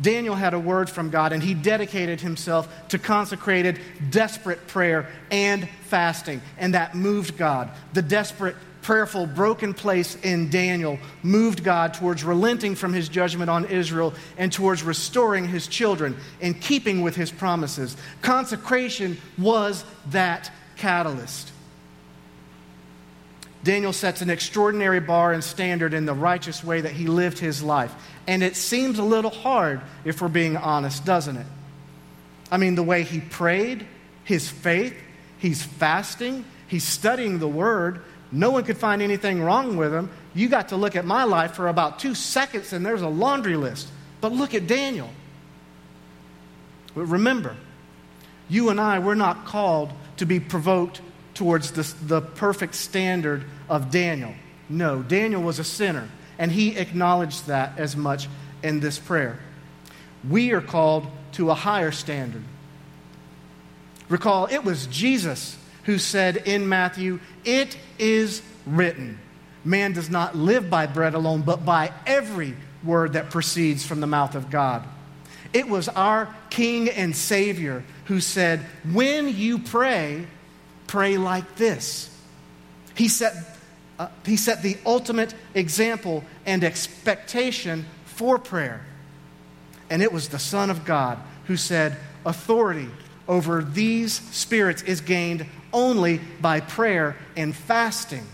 Daniel 0.00 0.34
had 0.34 0.54
a 0.54 0.58
word 0.58 0.88
from 0.88 1.10
God 1.10 1.32
and 1.32 1.42
he 1.42 1.54
dedicated 1.54 2.20
himself 2.20 2.88
to 2.88 2.98
consecrated, 2.98 3.78
desperate 4.10 4.66
prayer 4.66 5.08
and 5.30 5.68
fasting. 5.86 6.40
And 6.58 6.74
that 6.74 6.94
moved 6.94 7.36
God. 7.36 7.70
The 7.92 8.02
desperate, 8.02 8.56
prayerful, 8.82 9.26
broken 9.26 9.74
place 9.74 10.16
in 10.22 10.48
Daniel 10.48 10.98
moved 11.22 11.62
God 11.62 11.92
towards 11.92 12.24
relenting 12.24 12.74
from 12.74 12.94
his 12.94 13.08
judgment 13.08 13.50
on 13.50 13.66
Israel 13.66 14.14
and 14.38 14.50
towards 14.50 14.82
restoring 14.82 15.46
his 15.46 15.66
children 15.66 16.16
in 16.40 16.54
keeping 16.54 17.02
with 17.02 17.14
his 17.14 17.30
promises. 17.30 17.96
Consecration 18.22 19.18
was 19.36 19.84
that 20.10 20.50
catalyst. 20.76 21.49
Daniel 23.62 23.92
sets 23.92 24.22
an 24.22 24.30
extraordinary 24.30 25.00
bar 25.00 25.32
and 25.32 25.44
standard 25.44 25.92
in 25.92 26.06
the 26.06 26.14
righteous 26.14 26.64
way 26.64 26.80
that 26.80 26.92
he 26.92 27.06
lived 27.06 27.38
his 27.38 27.62
life. 27.62 27.94
And 28.26 28.42
it 28.42 28.56
seems 28.56 28.98
a 28.98 29.02
little 29.02 29.30
hard 29.30 29.82
if 30.04 30.22
we're 30.22 30.28
being 30.28 30.56
honest, 30.56 31.04
doesn't 31.04 31.36
it? 31.36 31.46
I 32.50 32.56
mean, 32.56 32.74
the 32.74 32.82
way 32.82 33.02
he 33.02 33.20
prayed, 33.20 33.86
his 34.24 34.48
faith, 34.48 34.96
he's 35.38 35.62
fasting, 35.62 36.44
he's 36.68 36.84
studying 36.84 37.38
the 37.38 37.48
word. 37.48 38.02
No 38.32 38.50
one 38.50 38.64
could 38.64 38.78
find 38.78 39.02
anything 39.02 39.42
wrong 39.42 39.76
with 39.76 39.92
him. 39.92 40.10
You 40.34 40.48
got 40.48 40.68
to 40.68 40.76
look 40.76 40.96
at 40.96 41.04
my 41.04 41.24
life 41.24 41.52
for 41.52 41.68
about 41.68 41.98
two 41.98 42.14
seconds 42.14 42.72
and 42.72 42.84
there's 42.84 43.02
a 43.02 43.08
laundry 43.08 43.56
list. 43.56 43.88
But 44.20 44.32
look 44.32 44.54
at 44.54 44.66
Daniel. 44.66 45.10
But 46.94 47.06
remember, 47.06 47.56
you 48.48 48.70
and 48.70 48.80
I, 48.80 48.98
we're 48.98 49.14
not 49.14 49.44
called 49.44 49.92
to 50.16 50.26
be 50.26 50.40
provoked 50.40 51.00
towards 51.40 51.70
the, 51.70 51.94
the 52.04 52.20
perfect 52.20 52.74
standard 52.74 53.42
of 53.66 53.90
Daniel. 53.90 54.34
No, 54.68 55.02
Daniel 55.02 55.42
was 55.42 55.58
a 55.58 55.64
sinner, 55.64 56.06
and 56.38 56.52
he 56.52 56.76
acknowledged 56.76 57.46
that 57.46 57.78
as 57.78 57.96
much 57.96 58.28
in 58.62 58.80
this 58.80 58.98
prayer. 58.98 59.40
We 60.28 60.52
are 60.52 60.60
called 60.60 61.06
to 61.32 61.50
a 61.50 61.54
higher 61.54 61.92
standard. 61.92 62.42
Recall, 64.10 64.48
it 64.50 64.64
was 64.64 64.86
Jesus 64.88 65.56
who 65.84 65.96
said 65.96 66.36
in 66.36 66.68
Matthew, 66.68 67.20
It 67.42 67.74
is 67.98 68.42
written, 68.66 69.18
man 69.64 69.94
does 69.94 70.10
not 70.10 70.36
live 70.36 70.68
by 70.68 70.84
bread 70.84 71.14
alone, 71.14 71.40
but 71.40 71.64
by 71.64 71.90
every 72.06 72.54
word 72.84 73.14
that 73.14 73.30
proceeds 73.30 73.82
from 73.86 74.02
the 74.02 74.06
mouth 74.06 74.34
of 74.34 74.50
God. 74.50 74.84
It 75.54 75.70
was 75.70 75.88
our 75.88 76.34
King 76.50 76.90
and 76.90 77.16
Savior 77.16 77.82
who 78.04 78.20
said, 78.20 78.60
When 78.92 79.34
you 79.34 79.58
pray, 79.58 80.26
pray 80.90 81.16
like 81.16 81.54
this. 81.54 82.10
He 82.96 83.06
set, 83.06 83.32
uh, 83.96 84.08
he 84.26 84.36
set 84.36 84.60
the 84.60 84.76
ultimate 84.84 85.32
example 85.54 86.24
and 86.44 86.64
expectation 86.64 87.86
for 88.06 88.40
prayer. 88.40 88.84
And 89.88 90.02
it 90.02 90.12
was 90.12 90.30
the 90.30 90.40
Son 90.40 90.68
of 90.68 90.84
God 90.84 91.18
who 91.44 91.56
said, 91.56 91.96
Authority 92.26 92.88
over 93.28 93.62
these 93.62 94.14
spirits 94.32 94.82
is 94.82 95.00
gained 95.00 95.46
only 95.72 96.20
by 96.40 96.58
prayer 96.58 97.16
and 97.36 97.54
fasting. 97.54 98.26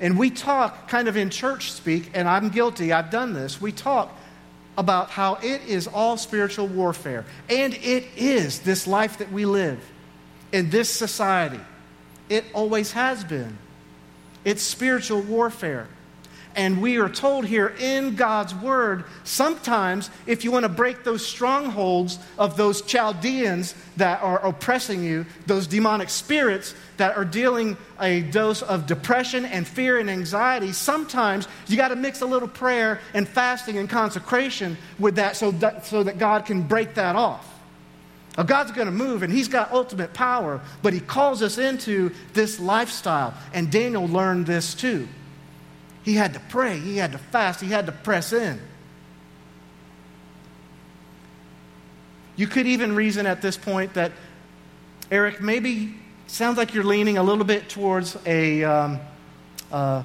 And 0.00 0.18
we 0.18 0.30
talk 0.30 0.88
kind 0.88 1.08
of 1.08 1.16
in 1.18 1.28
church 1.28 1.72
speak, 1.72 2.10
and 2.14 2.26
I'm 2.26 2.48
guilty, 2.48 2.90
I've 2.90 3.10
done 3.10 3.34
this. 3.34 3.60
We 3.60 3.70
talk 3.70 4.18
about 4.78 5.10
how 5.10 5.34
it 5.42 5.60
is 5.68 5.88
all 5.88 6.16
spiritual 6.16 6.68
warfare. 6.68 7.26
And 7.50 7.74
it 7.74 8.06
is 8.16 8.60
this 8.60 8.86
life 8.86 9.18
that 9.18 9.30
we 9.30 9.44
live 9.44 9.78
in 10.52 10.70
this 10.70 10.88
society. 10.90 11.60
It 12.28 12.44
always 12.54 12.92
has 12.92 13.24
been. 13.24 13.58
It's 14.44 14.62
spiritual 14.62 15.22
warfare. 15.22 15.88
And 16.54 16.82
we 16.82 16.98
are 16.98 17.08
told 17.08 17.46
here 17.46 17.74
in 17.78 18.14
God's 18.14 18.54
word, 18.54 19.04
sometimes 19.24 20.10
if 20.26 20.44
you 20.44 20.52
want 20.52 20.64
to 20.64 20.68
break 20.68 21.02
those 21.02 21.26
strongholds 21.26 22.18
of 22.38 22.56
those 22.56 22.82
Chaldeans 22.82 23.74
that 23.96 24.22
are 24.22 24.44
oppressing 24.44 25.02
you, 25.02 25.24
those 25.46 25.66
demonic 25.66 26.10
spirits 26.10 26.74
that 26.98 27.16
are 27.16 27.24
dealing 27.24 27.76
a 28.00 28.20
dose 28.20 28.60
of 28.62 28.86
depression 28.86 29.46
and 29.46 29.66
fear 29.66 29.98
and 29.98 30.10
anxiety, 30.10 30.72
sometimes 30.72 31.48
you 31.68 31.76
got 31.76 31.88
to 31.88 31.96
mix 31.96 32.20
a 32.20 32.26
little 32.26 32.48
prayer 32.48 33.00
and 33.14 33.26
fasting 33.26 33.78
and 33.78 33.88
consecration 33.88 34.76
with 34.98 35.16
that 35.16 35.36
so 35.36 35.52
that, 35.52 35.86
so 35.86 36.02
that 36.02 36.18
God 36.18 36.44
can 36.44 36.62
break 36.62 36.94
that 36.94 37.16
off. 37.16 37.51
Now, 38.36 38.44
God's 38.44 38.72
going 38.72 38.86
to 38.86 38.92
move 38.92 39.22
and 39.22 39.32
He's 39.32 39.48
got 39.48 39.72
ultimate 39.72 40.14
power, 40.14 40.60
but 40.82 40.92
He 40.92 41.00
calls 41.00 41.42
us 41.42 41.58
into 41.58 42.12
this 42.32 42.58
lifestyle. 42.58 43.34
And 43.52 43.70
Daniel 43.70 44.06
learned 44.06 44.46
this 44.46 44.74
too. 44.74 45.08
He 46.04 46.14
had 46.14 46.34
to 46.34 46.40
pray, 46.48 46.78
he 46.78 46.96
had 46.96 47.12
to 47.12 47.18
fast, 47.18 47.60
he 47.60 47.68
had 47.68 47.86
to 47.86 47.92
press 47.92 48.32
in. 48.32 48.60
You 52.34 52.46
could 52.46 52.66
even 52.66 52.96
reason 52.96 53.26
at 53.26 53.42
this 53.42 53.56
point 53.56 53.94
that, 53.94 54.12
Eric, 55.10 55.40
maybe 55.40 55.94
sounds 56.26 56.56
like 56.56 56.74
you're 56.74 56.82
leaning 56.82 57.18
a 57.18 57.22
little 57.22 57.44
bit 57.44 57.68
towards 57.68 58.16
a, 58.26 58.64
um, 58.64 59.00
uh, 59.70 60.02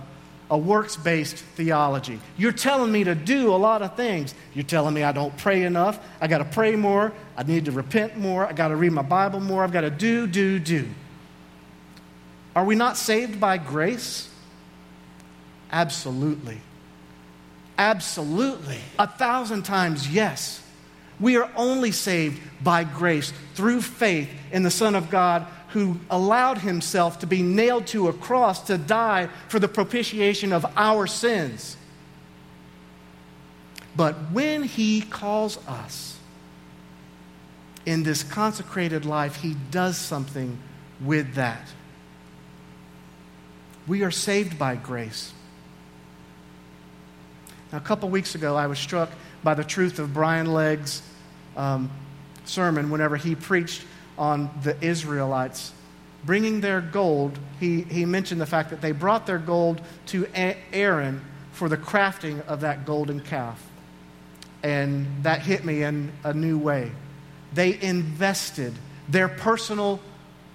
a 0.50 0.58
works 0.58 0.96
based 0.96 1.38
theology. 1.38 2.20
You're 2.38 2.52
telling 2.52 2.92
me 2.92 3.04
to 3.04 3.16
do 3.16 3.54
a 3.54 3.58
lot 3.58 3.82
of 3.82 3.96
things. 3.96 4.34
You're 4.54 4.64
telling 4.64 4.94
me 4.94 5.04
I 5.04 5.12
don't 5.12 5.36
pray 5.38 5.64
enough. 5.64 6.00
I 6.22 6.28
got 6.28 6.38
to 6.38 6.46
pray 6.46 6.76
more. 6.76 7.12
I 7.36 7.44
need 7.44 7.66
to 7.66 7.72
repent 7.72 8.18
more. 8.18 8.46
I 8.46 8.54
got 8.54 8.70
to 8.70 8.76
read 8.76 8.92
my 8.92 9.02
Bible 9.02 9.40
more. 9.40 9.64
I've 9.64 9.74
got 9.74 9.82
to 9.82 9.90
do, 9.90 10.26
do, 10.28 10.60
do. 10.60 10.88
Are 12.56 12.64
we 12.64 12.76
not 12.76 12.98
saved 12.98 13.40
by 13.40 13.58
grace? 13.58 14.30
Absolutely. 15.72 16.60
Absolutely. 17.78 18.80
A 18.98 19.08
thousand 19.08 19.64
times 19.64 20.10
yes. 20.10 20.64
We 21.20 21.36
are 21.38 21.50
only 21.56 21.92
saved 21.92 22.42
by 22.64 22.84
grace 22.84 23.34
through 23.56 23.82
faith 23.82 24.30
in 24.52 24.64
the 24.64 24.72
Son 24.72 24.96
of 24.96 25.10
God 25.10 25.46
who 25.69 25.99
allowed 26.10 26.60
himself 26.60 27.19
to 27.19 27.27
be 27.27 27.41
nailed 27.41 27.88
to 27.88 28.08
a 28.08 28.13
cross 28.13 28.62
to 28.67 28.77
die 28.77 29.30
for 29.49 29.60
the 29.60 29.67
propitiation 29.67 30.53
of 30.53 30.65
our 30.77 31.08
sins. 31.08 31.75
But 33.95 34.15
when 34.32 34.63
he 34.63 35.01
calls 35.01 35.58
us 35.67 36.17
in 37.86 38.03
this 38.03 38.23
consecrated 38.23 39.06
life, 39.06 39.38
he 39.38 39.56
does 39.71 39.97
something 39.97 40.58
with 41.01 41.34
that. 41.34 41.67
We 43.88 44.03
are 44.03 44.12
saved 44.12 44.60
by 44.60 44.75
grace. 44.75 45.34
Now, 47.71 47.80
a 47.80 47.82
couple 47.82 48.10
weeks 48.10 48.36
ago, 48.36 48.56
I 48.56 48.67
was 48.67 48.80
struck 48.80 49.10
by 49.43 49.53
the 49.53 49.63
truth 49.63 49.99
of 49.99 50.13
Brian 50.13 50.53
Legg's 50.53 51.01
um, 51.56 51.89
sermon 52.45 52.89
whenever 52.89 53.17
he 53.17 53.36
preached 53.36 53.84
on 54.17 54.49
the 54.63 54.75
Israelites 54.84 55.73
bringing 56.25 56.62
their 56.62 56.82
gold. 56.82 57.39
He, 57.60 57.82
he 57.84 58.06
mentioned 58.06 58.41
the 58.41 58.45
fact 58.45 58.69
that 58.69 58.82
they 58.82 58.91
brought 58.91 59.25
their 59.25 59.38
gold 59.38 59.82
to 60.08 60.27
Aaron 60.36 61.21
for 61.53 61.69
the 61.69 61.77
crafting 61.77 62.45
of 62.45 62.62
that 62.62 62.86
golden 62.86 63.19
calf. 63.21 63.65
And 64.62 65.23
that 65.23 65.41
hit 65.41 65.63
me 65.63 65.84
in 65.84 66.12
a 66.23 66.34
new 66.34 66.58
way. 66.58 66.91
They 67.53 67.80
invested 67.82 68.73
their 69.08 69.30
personal, 69.30 70.01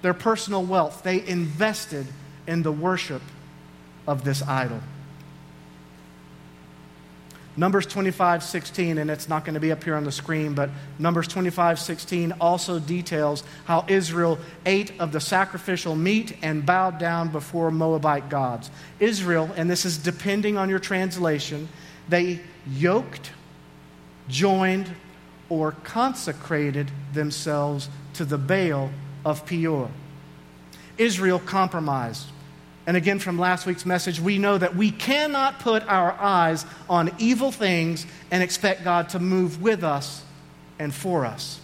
their 0.02 0.14
personal 0.14 0.62
wealth, 0.62 1.02
they 1.02 1.26
invested 1.26 2.06
in 2.46 2.62
the 2.62 2.72
worship 2.72 3.22
of 4.06 4.24
this 4.24 4.42
idol. 4.42 4.80
Numbers 7.54 7.84
25, 7.84 8.42
16, 8.42 8.96
and 8.96 9.10
it's 9.10 9.28
not 9.28 9.44
going 9.44 9.54
to 9.54 9.60
be 9.60 9.72
up 9.72 9.84
here 9.84 9.94
on 9.94 10.04
the 10.04 10.12
screen, 10.12 10.54
but 10.54 10.70
Numbers 10.98 11.28
25, 11.28 11.78
16 11.78 12.32
also 12.40 12.78
details 12.78 13.44
how 13.66 13.84
Israel 13.88 14.38
ate 14.64 14.98
of 14.98 15.12
the 15.12 15.20
sacrificial 15.20 15.94
meat 15.94 16.34
and 16.40 16.64
bowed 16.64 16.98
down 16.98 17.28
before 17.28 17.70
Moabite 17.70 18.30
gods. 18.30 18.70
Israel, 19.00 19.50
and 19.54 19.70
this 19.70 19.84
is 19.84 19.98
depending 19.98 20.56
on 20.56 20.70
your 20.70 20.78
translation, 20.78 21.68
they 22.08 22.40
yoked, 22.66 23.32
joined, 24.28 24.90
or 25.50 25.72
consecrated 25.84 26.90
themselves 27.12 27.90
to 28.14 28.24
the 28.24 28.38
Baal 28.38 28.90
of 29.26 29.44
Peor. 29.44 29.90
Israel 30.96 31.38
compromised. 31.38 32.31
And 32.86 32.96
again, 32.96 33.20
from 33.20 33.38
last 33.38 33.64
week's 33.64 33.86
message, 33.86 34.18
we 34.20 34.38
know 34.38 34.58
that 34.58 34.74
we 34.74 34.90
cannot 34.90 35.60
put 35.60 35.86
our 35.86 36.12
eyes 36.12 36.66
on 36.90 37.10
evil 37.18 37.52
things 37.52 38.06
and 38.30 38.42
expect 38.42 38.82
God 38.82 39.10
to 39.10 39.20
move 39.20 39.62
with 39.62 39.84
us 39.84 40.24
and 40.78 40.92
for 40.92 41.24
us. 41.24 41.60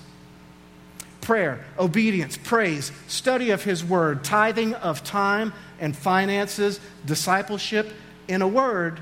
Prayer, 1.21 1.65
obedience, 1.79 2.39
praise, 2.39 2.93
study 3.09 3.51
of 3.51 3.65
His 3.65 3.85
Word, 3.85 4.23
tithing 4.23 4.75
of 4.75 5.03
time 5.03 5.53
and 5.81 5.97
finances, 5.97 6.79
discipleship, 7.05 7.93
in 8.29 8.41
a 8.41 8.49
word, 8.49 9.01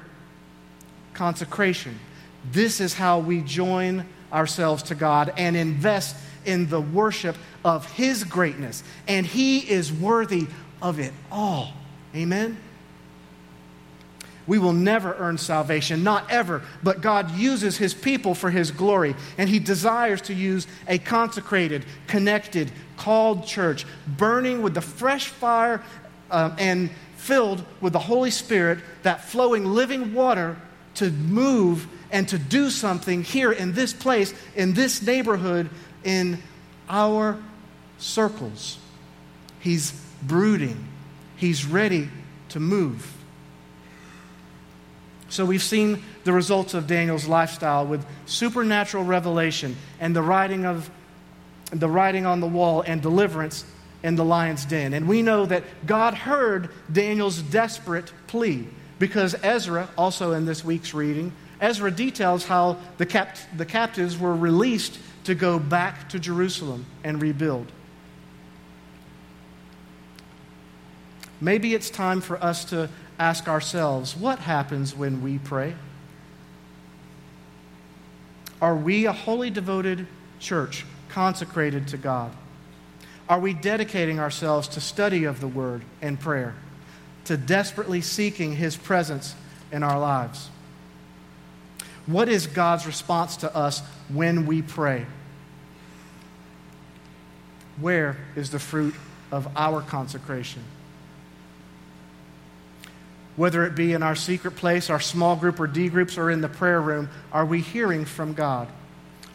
consecration. 1.13 1.99
This 2.51 2.81
is 2.81 2.95
how 2.95 3.19
we 3.19 3.43
join 3.43 4.07
ourselves 4.33 4.85
to 4.85 4.95
God 4.95 5.33
and 5.37 5.57
invest 5.57 6.17
in 6.45 6.69
the 6.69 6.81
worship 6.81 7.37
of 7.65 7.91
His 7.93 8.25
greatness. 8.25 8.83
And 9.07 9.27
He 9.27 9.59
is 9.59 9.93
worthy 9.93 10.47
of 10.81 10.99
it 10.99 11.13
all. 11.31 11.73
Amen? 12.17 12.57
We 14.47 14.59
will 14.59 14.73
never 14.73 15.15
earn 15.19 15.39
salvation, 15.39 16.03
not 16.03 16.31
ever, 16.31 16.63
but 16.83 17.01
God 17.03 17.33
uses 17.33 17.77
His 17.77 17.93
people 17.93 18.35
for 18.35 18.51
His 18.51 18.71
glory, 18.71 19.15
and 19.37 19.51
He 19.51 19.59
desires 19.59 20.23
to 20.23 20.35
use 20.35 20.67
a 20.89 20.99
consecrated, 20.99 21.85
connected, 22.07 22.73
called 22.97 23.47
church, 23.47 23.85
burning 24.07 24.63
with 24.63 24.73
the 24.75 24.81
fresh 24.81 25.27
fire 25.27 25.83
um, 26.31 26.55
and 26.59 26.91
filled 27.17 27.65
with 27.81 27.93
the 27.93 27.99
Holy 27.99 28.31
Spirit, 28.31 28.79
that 29.03 29.25
flowing 29.25 29.65
living 29.67 30.15
water 30.15 30.57
to 30.95 31.11
move 31.11 31.87
and 32.11 32.29
to 32.29 32.39
do 32.39 32.71
something 32.71 33.23
here 33.25 33.53
in 33.53 33.73
this 33.73 33.93
place, 33.93 34.33
in 34.55 34.73
this 34.73 35.03
neighborhood, 35.03 35.69
in 36.05 36.41
our 36.89 37.37
circles. 37.99 38.79
He's 39.59 39.93
brooding 40.23 40.87
He's 41.37 41.67
ready 41.67 42.09
to 42.51 42.61
move. 42.61 43.13
So 45.29 45.45
we've 45.45 45.63
seen 45.63 46.03
the 46.25 46.33
results 46.33 46.75
of 46.75 46.87
Daniel's 46.87 47.27
lifestyle 47.27 47.87
with 47.87 48.07
supernatural 48.27 49.05
revelation 49.05 49.77
and 50.01 50.15
the 50.15 50.23
writing 50.23 50.65
of 50.65 50.91
the 51.73 51.89
writing 51.89 52.27
on 52.27 52.41
the 52.41 52.47
wall 52.47 52.83
and 52.83 53.03
deliverance 53.03 53.65
in 54.03 54.15
the 54.15 54.25
lion's 54.25 54.65
den. 54.65 54.95
And 54.95 55.09
we 55.09 55.21
know 55.23 55.47
that 55.47 55.65
God 55.85 56.15
heard 56.15 56.71
Daniel's 56.91 57.43
desperate 57.43 58.13
plea 58.29 58.69
because 58.99 59.35
Ezra, 59.43 59.89
also 59.99 60.33
in 60.33 60.47
this 60.47 60.65
week's 60.65 60.95
reading, 60.95 61.33
Ezra 61.61 61.91
details 61.91 62.45
how 62.45 62.79
the, 62.99 63.07
cap- 63.07 63.37
the 63.57 63.67
captives 63.67 64.17
were 64.17 64.35
released 64.35 64.99
to 65.25 65.35
go 65.35 65.59
back 65.59 66.09
to 66.11 66.21
Jerusalem 66.21 66.87
and 67.03 67.21
rebuild. 67.21 67.67
Maybe 71.41 71.75
it's 71.75 71.91
time 71.91 72.21
for 72.21 72.43
us 72.43 72.65
to 72.67 72.89
ask 73.19 73.49
ourselves 73.49 74.17
what 74.17 74.39
happens 74.39 74.95
when 74.95 75.23
we 75.23 75.39
pray? 75.39 75.75
Are 78.61 78.77
we 78.77 79.07
a 79.07 79.13
wholly 79.13 79.51
devoted 79.51 80.07
church 80.39 80.85
consecrated 81.09 81.89
to 81.89 81.97
God? 81.97 82.33
Are 83.29 83.41
we 83.41 83.53
dedicating 83.53 84.21
ourselves 84.21 84.69
to 84.69 84.81
study 84.81 85.25
of 85.25 85.41
the 85.41 85.49
Word 85.49 85.83
and 86.01 86.19
prayer, 86.19 86.55
to 87.25 87.37
desperately 87.37 88.01
seeking 88.01 88.55
His 88.55 88.77
presence 88.77 89.35
in 89.73 89.83
our 89.83 89.99
lives? 89.99 90.49
What 92.07 92.29
is 92.29 92.47
God's 92.47 92.87
response 92.87 93.37
to 93.39 93.55
us 93.55 93.81
when 94.09 94.47
we 94.47 94.63
pray? 94.63 95.07
Where 97.81 98.17
is 98.37 98.51
the 98.51 98.61
fruit 98.61 98.95
of 99.33 99.49
our 99.57 99.83
consecration? 99.83 100.63
Whether 103.37 103.65
it 103.65 103.75
be 103.75 103.93
in 103.93 104.03
our 104.03 104.17
secret 104.17 104.57
place, 104.57 104.91
our 104.91 105.01
small 105.01 105.37
group 105.37 105.61
or 105.61 105.67
D 105.67 105.89
groups, 105.89 106.19
or 106.19 106.31
in 106.31 106.41
the 106.41 106.49
prayer 106.49 106.81
room, 106.81 107.09
are 107.33 107.47
we 107.47 107.61
hearing 107.61 108.05
from 108.05 108.33
God? 108.33 108.69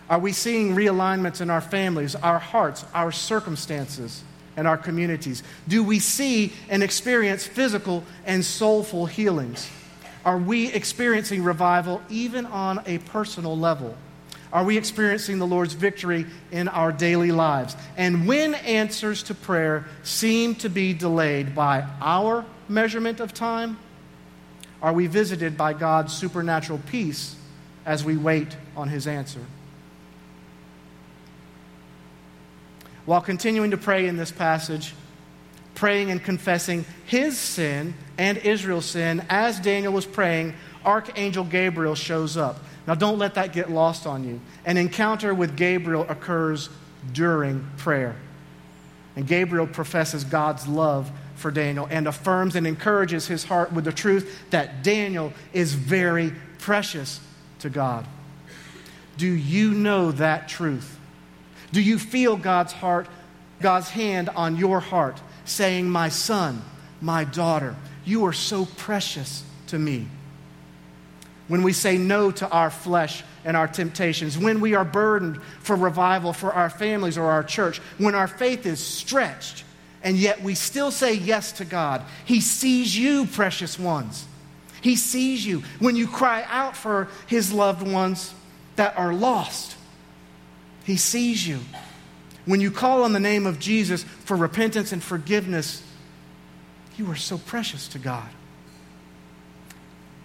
Are 0.10 0.20
we 0.20 0.34
seeing 0.34 0.76
realignments 0.76 1.40
in 1.40 1.50
our 1.50 1.62
families, 1.62 2.16
our 2.16 2.40
hearts, 2.40 2.84
our 2.94 3.12
circumstances, 3.12 4.24
and 4.58 4.68
our 4.68 4.78
communities? 4.78 5.44
Do 5.68 5.84
we 5.84 6.00
see 6.00 6.52
and 6.68 6.84
experience 6.84 7.48
physical 7.48 8.04
and 8.26 8.44
soulful 8.44 9.06
healings? 9.06 9.70
Are 10.26 10.38
we 10.38 10.72
experiencing 10.72 11.44
revival 11.44 12.02
even 12.10 12.46
on 12.46 12.82
a 12.86 12.98
personal 12.98 13.58
level? 13.58 13.96
Are 14.52 14.66
we 14.66 14.78
experiencing 14.78 15.40
the 15.40 15.48
Lord's 15.48 15.74
victory 15.74 16.26
in 16.52 16.68
our 16.68 16.92
daily 16.92 17.32
lives? 17.32 17.78
And 17.96 18.28
when 18.28 18.54
answers 18.56 19.24
to 19.24 19.34
prayer 19.34 19.86
seem 20.04 20.56
to 20.56 20.70
be 20.70 20.94
delayed 20.94 21.56
by 21.56 21.86
our 22.02 22.44
measurement 22.68 23.22
of 23.22 23.34
time, 23.34 23.78
are 24.82 24.94
we 24.94 25.08
visited 25.08 25.58
by 25.58 25.74
God's 25.74 26.14
supernatural 26.14 26.80
peace 26.88 27.36
as 27.86 28.04
we 28.04 28.18
wait 28.18 28.56
on 28.76 28.90
His 28.90 29.08
answer? 29.08 29.42
While 33.06 33.22
continuing 33.22 33.72
to 33.72 33.78
pray 33.78 34.08
in 34.08 34.18
this 34.18 34.32
passage, 34.32 34.94
praying 35.76 36.12
and 36.12 36.24
confessing 36.24 36.86
his 37.06 37.38
sin 37.38 37.96
and 38.18 38.38
Israel's 38.38 38.86
sin, 38.86 39.26
as 39.30 39.60
Daniel 39.60 39.92
was 39.92 40.06
praying, 40.06 40.54
Archangel 40.86 41.44
Gabriel 41.44 41.96
shows 41.96 42.38
up. 42.38 42.60
Now, 42.88 42.96
don't 42.96 43.18
let 43.18 43.36
that 43.36 43.54
get 43.54 43.72
lost 43.72 44.06
on 44.06 44.24
you. 44.24 44.40
An 44.66 44.78
encounter 44.78 45.34
with 45.34 45.56
Gabriel 45.56 46.06
occurs 46.10 46.70
during 47.14 47.68
prayer. 47.78 48.16
And 49.16 49.28
Gabriel 49.28 49.68
professes 49.68 50.24
God's 50.24 50.68
love 50.68 51.12
for 51.42 51.52
Daniel 51.52 51.88
and 51.90 52.08
affirms 52.08 52.56
and 52.56 52.66
encourages 52.66 53.28
his 53.28 53.44
heart 53.44 53.74
with 53.74 53.84
the 53.84 53.92
truth 53.92 54.50
that 54.52 54.84
Daniel 54.84 55.34
is 55.52 55.74
very 55.74 56.34
precious 56.60 57.20
to 57.60 57.70
God. 57.70 58.06
Do 59.18 59.28
you 59.28 59.74
know 59.74 60.12
that 60.14 60.48
truth? 60.48 60.98
Do 61.72 61.82
you 61.82 62.00
feel 62.00 62.38
God's 62.38 62.74
heart, 62.74 63.08
God's 63.60 63.90
hand 63.90 64.30
on 64.30 64.56
your 64.56 64.80
heart, 64.80 65.20
saying, 65.46 65.90
My 65.90 66.10
son, 66.10 66.62
my 67.02 67.24
daughter, 67.24 67.76
you 68.06 68.26
are 68.26 68.34
so 68.34 68.66
precious 68.66 69.44
to 69.68 69.80
me? 69.80 70.08
When 71.48 71.64
we 71.64 71.74
say 71.74 71.98
no 71.98 72.32
to 72.32 72.50
our 72.50 72.70
flesh 72.70 73.24
and 73.44 73.58
our 73.58 73.68
temptations, 73.68 74.38
when 74.38 74.62
we 74.62 74.74
are 74.74 74.86
burdened 74.86 75.42
for 75.60 75.76
revival 75.76 76.32
for 76.34 76.54
our 76.54 76.70
families 76.70 77.18
or 77.18 77.26
our 77.26 77.44
church, 77.44 77.80
when 77.98 78.16
our 78.16 78.28
faith 78.28 78.66
is 78.66 78.80
stretched, 78.80 79.66
and 80.04 80.18
yet 80.18 80.42
we 80.42 80.56
still 80.56 80.92
say 80.92 81.14
yes 81.14 81.52
to 81.54 81.66
God, 81.66 82.04
He 82.26 82.42
sees 82.42 82.98
you, 82.98 83.26
precious 83.26 83.78
ones. 83.78 84.26
He 84.82 84.96
sees 84.96 85.46
you 85.46 85.64
when 85.80 85.96
you 85.96 86.08
cry 86.08 86.44
out 86.50 86.76
for 86.76 87.08
His 87.28 87.54
loved 87.54 87.88
ones 87.88 88.34
that 88.76 88.98
are 88.98 89.14
lost. 89.14 89.76
He 90.84 90.98
sees 90.98 91.48
you. 91.48 91.60
When 92.46 92.60
you 92.60 92.72
call 92.72 93.04
on 93.04 93.14
the 93.14 93.20
name 93.20 93.46
of 93.46 93.60
Jesus 93.60 94.04
for 94.04 94.36
repentance 94.36 94.92
and 94.92 95.04
forgiveness, 95.04 95.84
you 96.98 97.10
are 97.12 97.16
so 97.16 97.38
precious 97.38 97.88
to 97.90 98.00
God. 98.00 98.28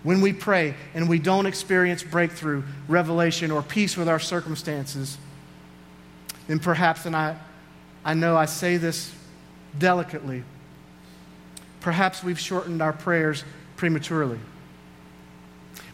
When 0.03 0.21
we 0.21 0.33
pray 0.33 0.75
and 0.95 1.09
we 1.09 1.19
don't 1.19 1.47
experience 1.47 2.03
breakthrough, 2.03 2.63
revelation, 2.89 3.51
or 3.51 3.61
peace 3.61 3.97
with 3.97 4.09
our 4.09 4.21
circumstances, 4.21 5.19
then 6.47 6.61
perhaps, 6.61 7.07
and 7.07 7.17
I, 7.17 7.37
I 8.05 8.15
know 8.15 8.37
I 8.37 8.47
say 8.47 8.77
this 8.77 9.13
delicately, 9.79 10.45
perhaps 11.81 12.23
we've 12.23 12.41
shortened 12.41 12.83
our 12.83 12.93
prayers 12.93 13.45
prematurely. 13.77 14.39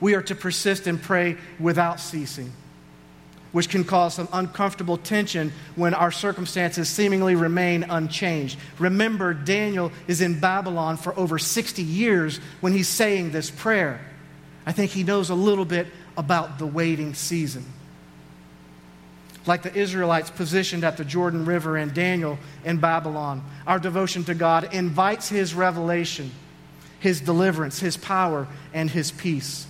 We 0.00 0.14
are 0.14 0.22
to 0.22 0.34
persist 0.34 0.86
and 0.86 1.00
pray 1.00 1.36
without 1.58 2.00
ceasing 2.00 2.52
which 3.52 3.68
can 3.68 3.84
cause 3.84 4.14
some 4.14 4.28
uncomfortable 4.32 4.96
tension 4.96 5.52
when 5.76 5.94
our 5.94 6.10
circumstances 6.10 6.88
seemingly 6.88 7.34
remain 7.34 7.84
unchanged. 7.84 8.58
Remember, 8.78 9.32
Daniel 9.34 9.92
is 10.08 10.20
in 10.20 10.40
Babylon 10.40 10.96
for 10.96 11.16
over 11.18 11.38
60 11.38 11.82
years 11.82 12.38
when 12.60 12.72
he's 12.72 12.88
saying 12.88 13.30
this 13.30 13.50
prayer. 13.50 14.00
I 14.66 14.72
think 14.72 14.90
he 14.90 15.04
knows 15.04 15.30
a 15.30 15.34
little 15.34 15.64
bit 15.64 15.86
about 16.16 16.58
the 16.58 16.66
waiting 16.66 17.14
season. 17.14 17.64
Like 19.44 19.62
the 19.62 19.74
Israelites 19.74 20.30
positioned 20.30 20.84
at 20.84 20.96
the 20.96 21.04
Jordan 21.04 21.44
River 21.44 21.76
and 21.76 21.92
Daniel 21.92 22.38
in 22.64 22.78
Babylon, 22.78 23.44
our 23.66 23.78
devotion 23.78 24.22
to 24.24 24.34
God 24.34 24.72
invites 24.72 25.28
his 25.28 25.54
revelation, 25.54 26.30
his 27.00 27.20
deliverance, 27.20 27.80
his 27.80 27.96
power, 27.96 28.46
and 28.72 28.88
his 28.88 29.10
peace. 29.10 29.66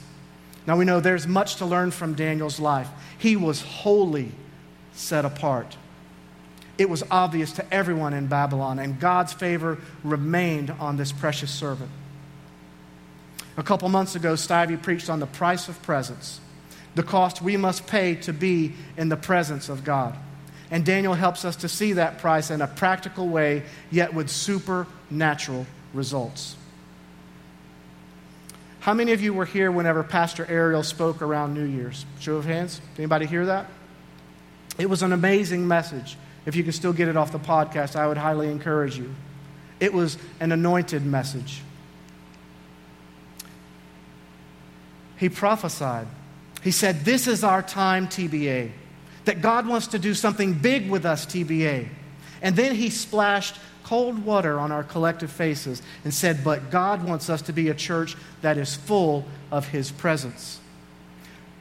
Now 0.66 0.76
we 0.76 0.84
know 0.84 1.00
there's 1.00 1.26
much 1.26 1.56
to 1.56 1.66
learn 1.66 1.90
from 1.90 2.14
Daniel's 2.14 2.60
life. 2.60 2.88
He 3.18 3.34
was 3.34 3.62
wholly 3.62 4.32
set 4.92 5.24
apart. 5.24 5.76
It 6.78 6.88
was 6.88 7.02
obvious 7.10 7.52
to 7.52 7.74
everyone 7.74 8.12
in 8.12 8.26
Babylon, 8.26 8.78
and 8.78 8.98
God's 8.98 9.32
favor 9.32 9.78
remained 10.04 10.70
on 10.70 10.96
this 10.96 11.12
precious 11.12 11.50
servant. 11.50 11.90
A 13.56 13.62
couple 13.62 13.88
months 13.88 14.14
ago, 14.14 14.34
Stivey 14.34 14.82
preached 14.82 15.10
on 15.10 15.20
the 15.20 15.26
price 15.26 15.68
of 15.68 15.80
presence, 15.82 16.40
the 16.94 17.02
cost 17.02 17.40
we 17.40 17.56
must 17.56 17.86
pay 17.86 18.14
to 18.16 18.32
be 18.32 18.74
in 18.96 19.08
the 19.08 19.16
presence 19.16 19.68
of 19.68 19.84
God. 19.84 20.16
And 20.70 20.84
Daniel 20.84 21.14
helps 21.14 21.44
us 21.44 21.56
to 21.56 21.68
see 21.68 21.94
that 21.94 22.18
price 22.18 22.50
in 22.50 22.60
a 22.60 22.66
practical 22.66 23.28
way, 23.28 23.62
yet 23.90 24.14
with 24.14 24.30
supernatural 24.30 25.66
results. 25.92 26.56
How 28.80 28.94
many 28.94 29.12
of 29.12 29.20
you 29.20 29.32
were 29.32 29.44
here 29.44 29.70
whenever 29.70 30.02
Pastor 30.02 30.46
Ariel 30.48 30.82
spoke 30.82 31.22
around 31.22 31.54
New 31.54 31.64
Year's? 31.64 32.04
Show 32.20 32.36
of 32.36 32.46
hands. 32.46 32.80
Anybody 32.98 33.26
hear 33.26 33.46
that? 33.46 33.66
It 34.78 34.86
was 34.86 35.02
an 35.02 35.12
amazing 35.12 35.68
message. 35.68 36.16
If 36.46 36.56
you 36.56 36.64
can 36.64 36.72
still 36.72 36.92
get 36.92 37.06
it 37.06 37.16
off 37.16 37.30
the 37.30 37.38
podcast, 37.38 37.94
I 37.94 38.08
would 38.08 38.16
highly 38.16 38.50
encourage 38.50 38.96
you. 38.96 39.14
It 39.78 39.92
was 39.92 40.18
an 40.40 40.52
anointed 40.52 41.04
message. 41.04 41.62
He 45.16 45.28
prophesied. 45.28 46.08
He 46.62 46.70
said, 46.70 47.04
This 47.04 47.26
is 47.26 47.44
our 47.44 47.62
time, 47.62 48.08
TBA. 48.08 48.70
That 49.24 49.40
God 49.40 49.66
wants 49.66 49.88
to 49.88 49.98
do 49.98 50.14
something 50.14 50.54
big 50.54 50.90
with 50.90 51.06
us, 51.06 51.26
TBA. 51.26 51.88
And 52.40 52.56
then 52.56 52.74
he 52.74 52.90
splashed 52.90 53.56
cold 53.84 54.24
water 54.24 54.58
on 54.58 54.72
our 54.72 54.84
collective 54.84 55.30
faces 55.30 55.82
and 56.04 56.14
said, 56.14 56.42
But 56.42 56.70
God 56.70 57.04
wants 57.04 57.28
us 57.28 57.42
to 57.42 57.52
be 57.52 57.68
a 57.68 57.74
church 57.74 58.16
that 58.40 58.58
is 58.58 58.74
full 58.74 59.24
of 59.50 59.68
His 59.68 59.90
presence. 59.90 60.60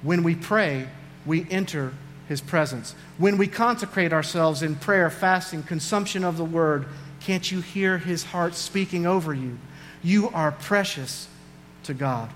When 0.02 0.24
we 0.24 0.36
pray, 0.36 0.88
we 1.26 1.46
enter 1.50 1.94
His 2.28 2.42
presence. 2.42 2.96
When 3.18 3.38
we 3.38 3.48
consecrate 3.48 4.14
ourselves 4.14 4.64
in 4.64 4.76
prayer, 4.76 5.10
fasting, 5.10 5.64
consumption 5.64 6.24
of 6.24 6.38
the 6.38 6.46
Word, 6.46 6.88
can't 7.20 7.52
you 7.52 7.62
hear 7.62 7.98
His 7.98 8.24
heart 8.24 8.56
speaking 8.56 9.06
over 9.06 9.34
you? 9.34 9.58
You 10.02 10.30
are 10.30 10.52
precious 10.52 11.28
to 11.84 11.94
God. 11.94 12.30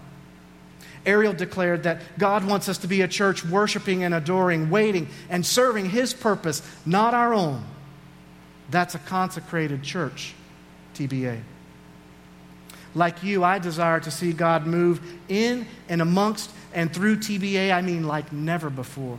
Ariel 1.06 1.34
declared 1.34 1.84
that 1.84 2.02
God 2.18 2.44
wants 2.46 2.68
us 2.68 2.80
to 2.80 2.88
be 2.88 3.02
a 3.02 3.08
church 3.08 3.46
worshiping 3.46 4.04
and 4.04 4.14
adoring, 4.14 4.70
waiting 4.70 5.08
and 5.30 5.46
serving 5.46 5.90
His 5.90 6.14
purpose, 6.14 6.62
not 6.86 7.14
our 7.14 7.34
own. 7.34 7.64
That's 8.72 8.96
a 8.96 9.00
consecrated 9.00 9.84
church, 9.84 10.34
TBA. 10.96 11.42
Like 12.96 13.24
you, 13.24 13.44
I 13.44 13.60
desire 13.60 14.00
to 14.00 14.12
see 14.12 14.34
God 14.34 14.66
move 14.66 15.02
in 15.28 15.68
and 15.90 16.02
amongst 16.02 16.50
and 16.74 16.94
through 16.94 17.18
TBA, 17.18 17.74
I 17.74 17.82
mean 17.82 18.06
like 18.06 18.32
never 18.34 18.70
before. 18.70 19.18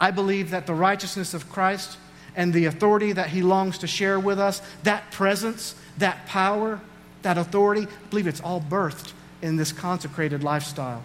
I 0.00 0.10
believe 0.10 0.50
that 0.50 0.66
the 0.66 0.74
righteousness 0.74 1.34
of 1.34 1.50
Christ 1.50 1.98
and 2.36 2.52
the 2.52 2.66
authority 2.66 3.12
that 3.12 3.30
he 3.30 3.42
longs 3.42 3.78
to 3.78 3.86
share 3.86 4.20
with 4.20 4.38
us, 4.38 4.62
that 4.84 5.10
presence, 5.10 5.74
that 5.98 6.24
power, 6.26 6.80
that 7.22 7.36
authority, 7.36 7.82
I 7.82 8.08
believe 8.10 8.26
it's 8.26 8.40
all 8.40 8.60
birthed 8.60 9.12
in 9.42 9.56
this 9.56 9.72
consecrated 9.72 10.42
lifestyle. 10.42 11.02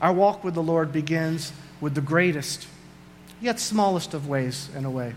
Our 0.00 0.12
walk 0.12 0.42
with 0.42 0.54
the 0.54 0.62
Lord 0.62 0.92
begins 0.92 1.52
with 1.80 1.94
the 1.94 2.00
greatest 2.00 2.66
yet 3.42 3.58
smallest 3.58 4.14
of 4.14 4.28
ways, 4.28 4.70
in 4.74 4.84
a 4.84 4.90
way. 4.90 5.14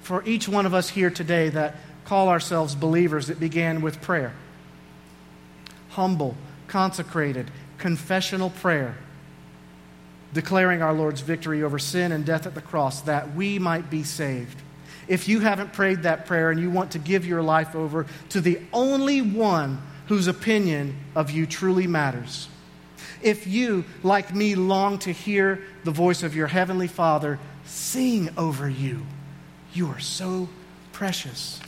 For 0.00 0.22
each 0.24 0.48
one 0.48 0.64
of 0.64 0.72
us 0.72 0.88
here 0.88 1.10
today 1.10 1.48
that 1.50 1.74
call 2.04 2.28
ourselves 2.28 2.74
believers, 2.74 3.28
it 3.28 3.40
began 3.40 3.82
with 3.82 4.00
prayer. 4.00 4.32
Humble, 5.90 6.36
consecrated, 6.68 7.50
confessional 7.78 8.50
prayer, 8.50 8.96
declaring 10.32 10.82
our 10.82 10.92
Lord's 10.92 11.20
victory 11.20 11.62
over 11.62 11.78
sin 11.78 12.12
and 12.12 12.24
death 12.24 12.46
at 12.46 12.54
the 12.54 12.60
cross 12.60 13.02
that 13.02 13.34
we 13.34 13.58
might 13.58 13.90
be 13.90 14.04
saved. 14.04 14.62
If 15.08 15.28
you 15.28 15.40
haven't 15.40 15.72
prayed 15.72 16.02
that 16.02 16.26
prayer 16.26 16.50
and 16.50 16.60
you 16.60 16.70
want 16.70 16.92
to 16.92 16.98
give 16.98 17.26
your 17.26 17.42
life 17.42 17.74
over 17.74 18.06
to 18.30 18.40
the 18.40 18.60
only 18.72 19.22
one 19.22 19.80
whose 20.06 20.26
opinion 20.26 20.96
of 21.14 21.30
you 21.30 21.46
truly 21.46 21.86
matters, 21.86 22.48
if 23.22 23.46
you, 23.46 23.84
like 24.02 24.34
me, 24.34 24.54
long 24.54 24.98
to 25.00 25.12
hear 25.12 25.62
the 25.84 25.90
voice 25.90 26.22
of 26.22 26.34
your 26.34 26.46
heavenly 26.46 26.88
Father 26.88 27.38
sing 27.64 28.30
over 28.36 28.68
you, 28.68 29.06
you 29.72 29.88
are 29.88 29.98
so 29.98 30.48
precious. 30.92 31.60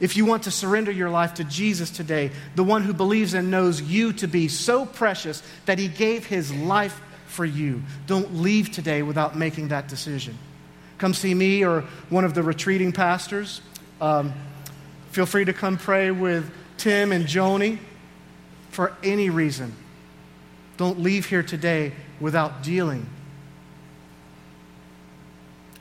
If 0.00 0.16
you 0.16 0.24
want 0.24 0.44
to 0.44 0.50
surrender 0.50 0.90
your 0.90 1.10
life 1.10 1.34
to 1.34 1.44
Jesus 1.44 1.90
today, 1.90 2.30
the 2.54 2.64
one 2.64 2.82
who 2.82 2.94
believes 2.94 3.34
and 3.34 3.50
knows 3.50 3.82
you 3.82 4.12
to 4.14 4.26
be 4.26 4.48
so 4.48 4.86
precious 4.86 5.42
that 5.66 5.78
he 5.78 5.88
gave 5.88 6.26
his 6.26 6.52
life 6.52 7.00
for 7.26 7.44
you, 7.44 7.82
don't 8.06 8.36
leave 8.36 8.72
today 8.72 9.02
without 9.02 9.36
making 9.36 9.68
that 9.68 9.88
decision. 9.88 10.38
Come 11.00 11.14
see 11.14 11.32
me 11.32 11.64
or 11.64 11.80
one 12.10 12.26
of 12.26 12.34
the 12.34 12.42
retreating 12.42 12.92
pastors. 12.92 13.62
Um, 14.02 14.34
feel 15.12 15.24
free 15.24 15.46
to 15.46 15.54
come 15.54 15.78
pray 15.78 16.10
with 16.10 16.52
Tim 16.76 17.10
and 17.10 17.24
Joni 17.24 17.78
for 18.68 18.94
any 19.02 19.30
reason. 19.30 19.74
Don't 20.76 21.00
leave 21.00 21.24
here 21.24 21.42
today 21.42 21.94
without 22.20 22.62
dealing. 22.62 23.08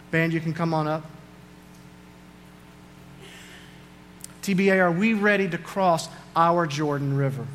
Band, 0.10 0.32
you 0.32 0.40
can 0.40 0.54
come 0.54 0.74
on 0.74 0.88
up. 0.88 1.04
TBA, 4.42 4.80
are 4.82 4.92
we 4.92 5.16
ready 5.16 5.50
to 5.50 5.58
cross 5.58 6.08
our 6.34 6.66
Jordan 6.66 7.18
River? 7.18 7.46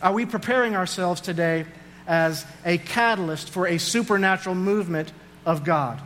Are 0.00 0.12
we 0.12 0.26
preparing 0.26 0.76
ourselves 0.76 1.20
today 1.20 1.66
as 2.06 2.46
a 2.64 2.78
catalyst 2.78 3.50
for 3.50 3.66
a 3.66 3.78
supernatural 3.78 4.54
movement 4.54 5.12
of 5.44 5.64
God? 5.64 6.00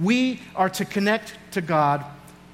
We 0.00 0.40
are 0.54 0.70
to 0.70 0.84
connect 0.84 1.34
to 1.52 1.60
God 1.60 2.04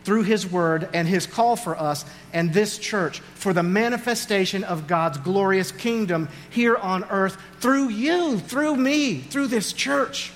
through 0.05 0.23
His 0.23 0.51
Word 0.51 0.89
and 0.95 1.09
His 1.09 1.27
call 1.27 1.57
for 1.57 1.79
us 1.79 2.05
and 2.33 2.53
this 2.53 2.79
church 2.79 3.21
for 3.35 3.53
the 3.53 3.63
manifestation 3.63 4.65
of 4.65 4.87
God's 4.87 5.19
glorious 5.19 5.73
kingdom 5.73 6.29
here 6.51 6.77
on 6.77 7.05
earth 7.05 7.37
through 7.61 7.89
you, 7.89 8.39
through 8.39 8.77
me, 8.77 9.19
through 9.19 9.49
this 9.49 9.73
church. 9.73 10.33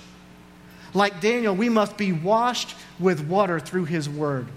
Like 0.95 1.21
Daniel, 1.21 1.55
we 1.55 1.69
must 1.69 1.97
be 1.97 2.13
washed 2.13 2.75
with 2.99 3.27
water 3.27 3.61
through 3.61 3.85
His 3.85 4.09
Word, 4.09 4.49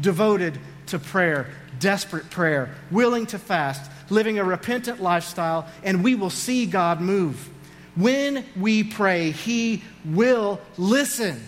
devoted 0.00 0.58
to 0.86 0.98
prayer, 0.98 1.50
desperate 1.78 2.30
prayer, 2.30 2.74
willing 2.90 3.26
to 3.26 3.38
fast, 3.38 3.90
living 4.10 4.38
a 4.38 4.44
repentant 4.44 5.02
lifestyle, 5.02 5.68
and 5.82 6.02
we 6.02 6.14
will 6.14 6.30
see 6.30 6.66
God 6.66 7.00
move. 7.00 7.50
When 7.96 8.44
we 8.56 8.84
pray, 8.84 9.30
He 9.30 9.82
will 10.04 10.60
listen. 10.76 11.42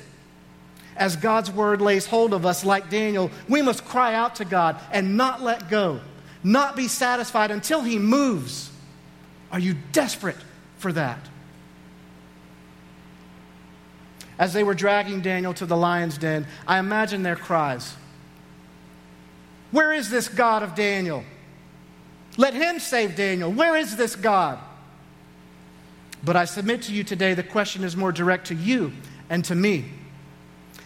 As 0.97 1.17
God's 1.17 1.51
word 1.51 1.83
lays 1.83 2.07
hold 2.07 2.33
of 2.33 2.47
us, 2.47 2.65
like 2.65 2.89
Daniel, 2.89 3.31
we 3.49 3.61
must 3.61 3.85
cry 3.85 4.15
out 4.15 4.37
to 4.37 4.45
God 4.45 4.81
and 4.91 5.17
not 5.17 5.43
let 5.43 5.69
go, 5.69 6.01
not 6.43 6.75
be 6.75 6.89
satisfied 6.89 7.51
until 7.51 7.83
He 7.83 7.99
moves. 7.99 8.71
Are 9.53 9.59
you 9.59 9.77
desperate 9.93 10.37
for 10.79 10.93
that? 10.93 11.19
As 14.39 14.53
they 14.53 14.65
were 14.65 14.75
dragging 14.75 15.21
Daniel 15.21 15.55
to 15.55 15.67
the 15.67 15.77
lion's 15.77 16.19
den, 16.19 16.47
I 16.67 16.79
imagine 16.79 17.23
their 17.23 17.37
cries 17.37 17.95
Where 19.71 19.93
is 19.93 20.11
this 20.11 20.29
God 20.29 20.63
of 20.63 20.75
Daniel? 20.75 21.25
Let 22.37 22.55
him 22.55 22.79
save 22.79 23.17
Daniel. 23.17 23.51
Where 23.51 23.77
is 23.77 23.97
this 23.97 24.15
God? 24.15 24.59
But 26.25 26.37
I 26.37 26.45
submit 26.45 26.83
to 26.83 26.93
you 26.93 27.05
today 27.05 27.35
the 27.35 27.43
question 27.43 27.85
is 27.85 27.97
more 27.97 28.13
direct 28.13 28.49
to 28.49 28.55
you 28.55 28.93
and 29.31 29.45
to 29.45 29.55
me. 29.55 29.85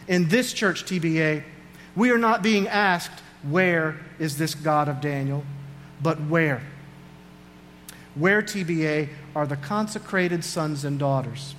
In 0.09 0.28
this 0.28 0.53
church, 0.53 0.85
TBA, 0.85 1.45
we 1.97 2.11
are 2.11 2.18
not 2.18 2.43
being 2.43 2.68
asked, 2.68 3.22
Where 3.43 3.97
is 4.18 4.37
this 4.37 4.55
God 4.55 4.89
of 4.89 5.01
Daniel? 5.01 5.45
but 6.03 6.20
where? 6.22 6.62
Where, 8.14 8.43
TBA, 8.43 9.09
are 9.37 9.47
the 9.47 9.57
consecrated 9.57 10.45
sons 10.45 10.85
and 10.85 10.99
daughters? 10.99 11.55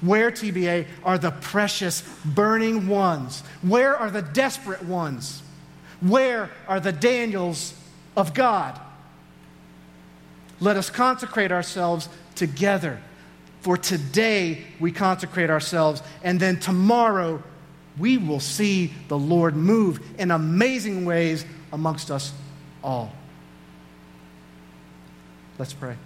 Where, 0.00 0.30
TBA, 0.30 0.86
are 1.02 1.18
the 1.18 1.30
precious, 1.30 2.02
burning 2.24 2.86
ones? 2.86 3.42
Where 3.62 3.96
are 3.96 4.10
the 4.10 4.22
desperate 4.22 4.84
ones? 4.84 5.42
Where 6.00 6.50
are 6.68 6.80
the 6.80 6.92
Daniels 6.92 7.74
of 8.16 8.34
God? 8.34 8.78
Let 10.60 10.76
us 10.76 10.90
consecrate 10.90 11.50
ourselves 11.50 12.08
together. 12.36 13.00
For 13.60 13.76
today 13.76 14.64
we 14.78 14.92
consecrate 14.92 15.50
ourselves, 15.50 16.02
and 16.22 16.38
then 16.38 16.60
tomorrow 16.60 17.42
we 17.98 18.18
will 18.18 18.40
see 18.40 18.92
the 19.08 19.18
Lord 19.18 19.56
move 19.56 20.00
in 20.20 20.30
amazing 20.30 21.04
ways 21.04 21.44
amongst 21.72 22.10
us 22.10 22.32
all. 22.84 23.10
Let's 25.58 25.72
pray. 25.72 25.96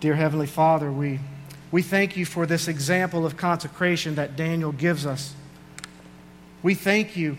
Dear 0.00 0.16
Heavenly 0.16 0.48
Father, 0.48 0.92
we, 0.92 1.20
we 1.70 1.80
thank 1.80 2.16
you 2.16 2.26
for 2.26 2.44
this 2.44 2.68
example 2.68 3.24
of 3.24 3.36
consecration 3.36 4.16
that 4.16 4.36
Daniel 4.36 4.72
gives 4.72 5.06
us. 5.06 5.34
We 6.62 6.74
thank 6.74 7.16
you 7.16 7.38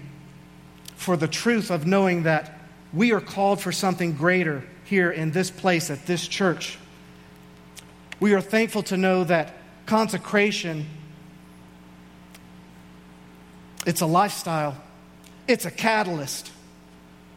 for 0.95 1.17
the 1.17 1.27
truth 1.27 1.69
of 1.69 1.85
knowing 1.85 2.23
that 2.23 2.57
we 2.93 3.11
are 3.11 3.21
called 3.21 3.61
for 3.61 3.71
something 3.71 4.13
greater 4.13 4.63
here 4.85 5.11
in 5.11 5.31
this 5.31 5.51
place 5.51 5.89
at 5.89 6.05
this 6.05 6.27
church. 6.27 6.77
We 8.19 8.33
are 8.33 8.41
thankful 8.41 8.83
to 8.83 8.97
know 8.97 9.23
that 9.25 9.53
consecration 9.85 10.85
it's 13.85 14.01
a 14.01 14.05
lifestyle. 14.05 14.75
It's 15.47 15.65
a 15.65 15.71
catalyst. 15.71 16.51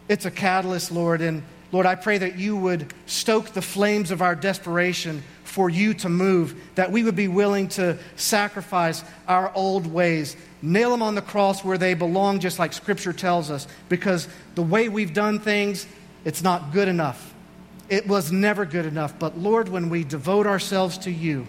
It's 0.08 0.24
a 0.24 0.30
catalyst, 0.30 0.90
Lord, 0.90 1.20
and 1.20 1.42
Lord, 1.70 1.84
I 1.84 1.96
pray 1.96 2.16
that 2.16 2.38
you 2.38 2.56
would 2.56 2.92
stoke 3.04 3.50
the 3.50 3.60
flames 3.60 4.10
of 4.10 4.22
our 4.22 4.34
desperation 4.34 5.22
for 5.44 5.68
you 5.68 5.92
to 5.94 6.08
move, 6.08 6.58
that 6.76 6.90
we 6.90 7.02
would 7.02 7.16
be 7.16 7.28
willing 7.28 7.68
to 7.68 7.98
sacrifice 8.16 9.04
our 9.26 9.52
old 9.54 9.86
ways, 9.86 10.34
nail 10.62 10.90
them 10.90 11.02
on 11.02 11.14
the 11.14 11.22
cross 11.22 11.62
where 11.62 11.76
they 11.76 11.92
belong, 11.92 12.40
just 12.40 12.58
like 12.58 12.72
Scripture 12.72 13.12
tells 13.12 13.50
us, 13.50 13.66
because 13.90 14.28
the 14.54 14.62
way 14.62 14.88
we've 14.88 15.12
done 15.12 15.38
things, 15.38 15.86
it's 16.24 16.42
not 16.42 16.72
good 16.72 16.88
enough. 16.88 17.34
It 17.88 18.06
was 18.06 18.30
never 18.30 18.64
good 18.64 18.86
enough. 18.86 19.18
But 19.18 19.38
Lord, 19.38 19.68
when 19.68 19.88
we 19.88 20.04
devote 20.04 20.46
ourselves 20.46 20.98
to 20.98 21.10
you, 21.10 21.46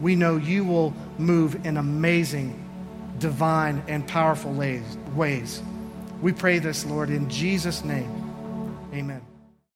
we 0.00 0.16
know 0.16 0.36
you 0.36 0.64
will 0.64 0.94
move 1.18 1.64
in 1.66 1.76
amazing, 1.76 2.62
divine, 3.18 3.82
and 3.88 4.06
powerful 4.06 4.52
ways. 4.52 5.62
We 6.20 6.32
pray 6.32 6.58
this, 6.58 6.84
Lord, 6.84 7.10
in 7.10 7.30
Jesus' 7.30 7.84
name. 7.84 8.10
Amen. 8.92 9.33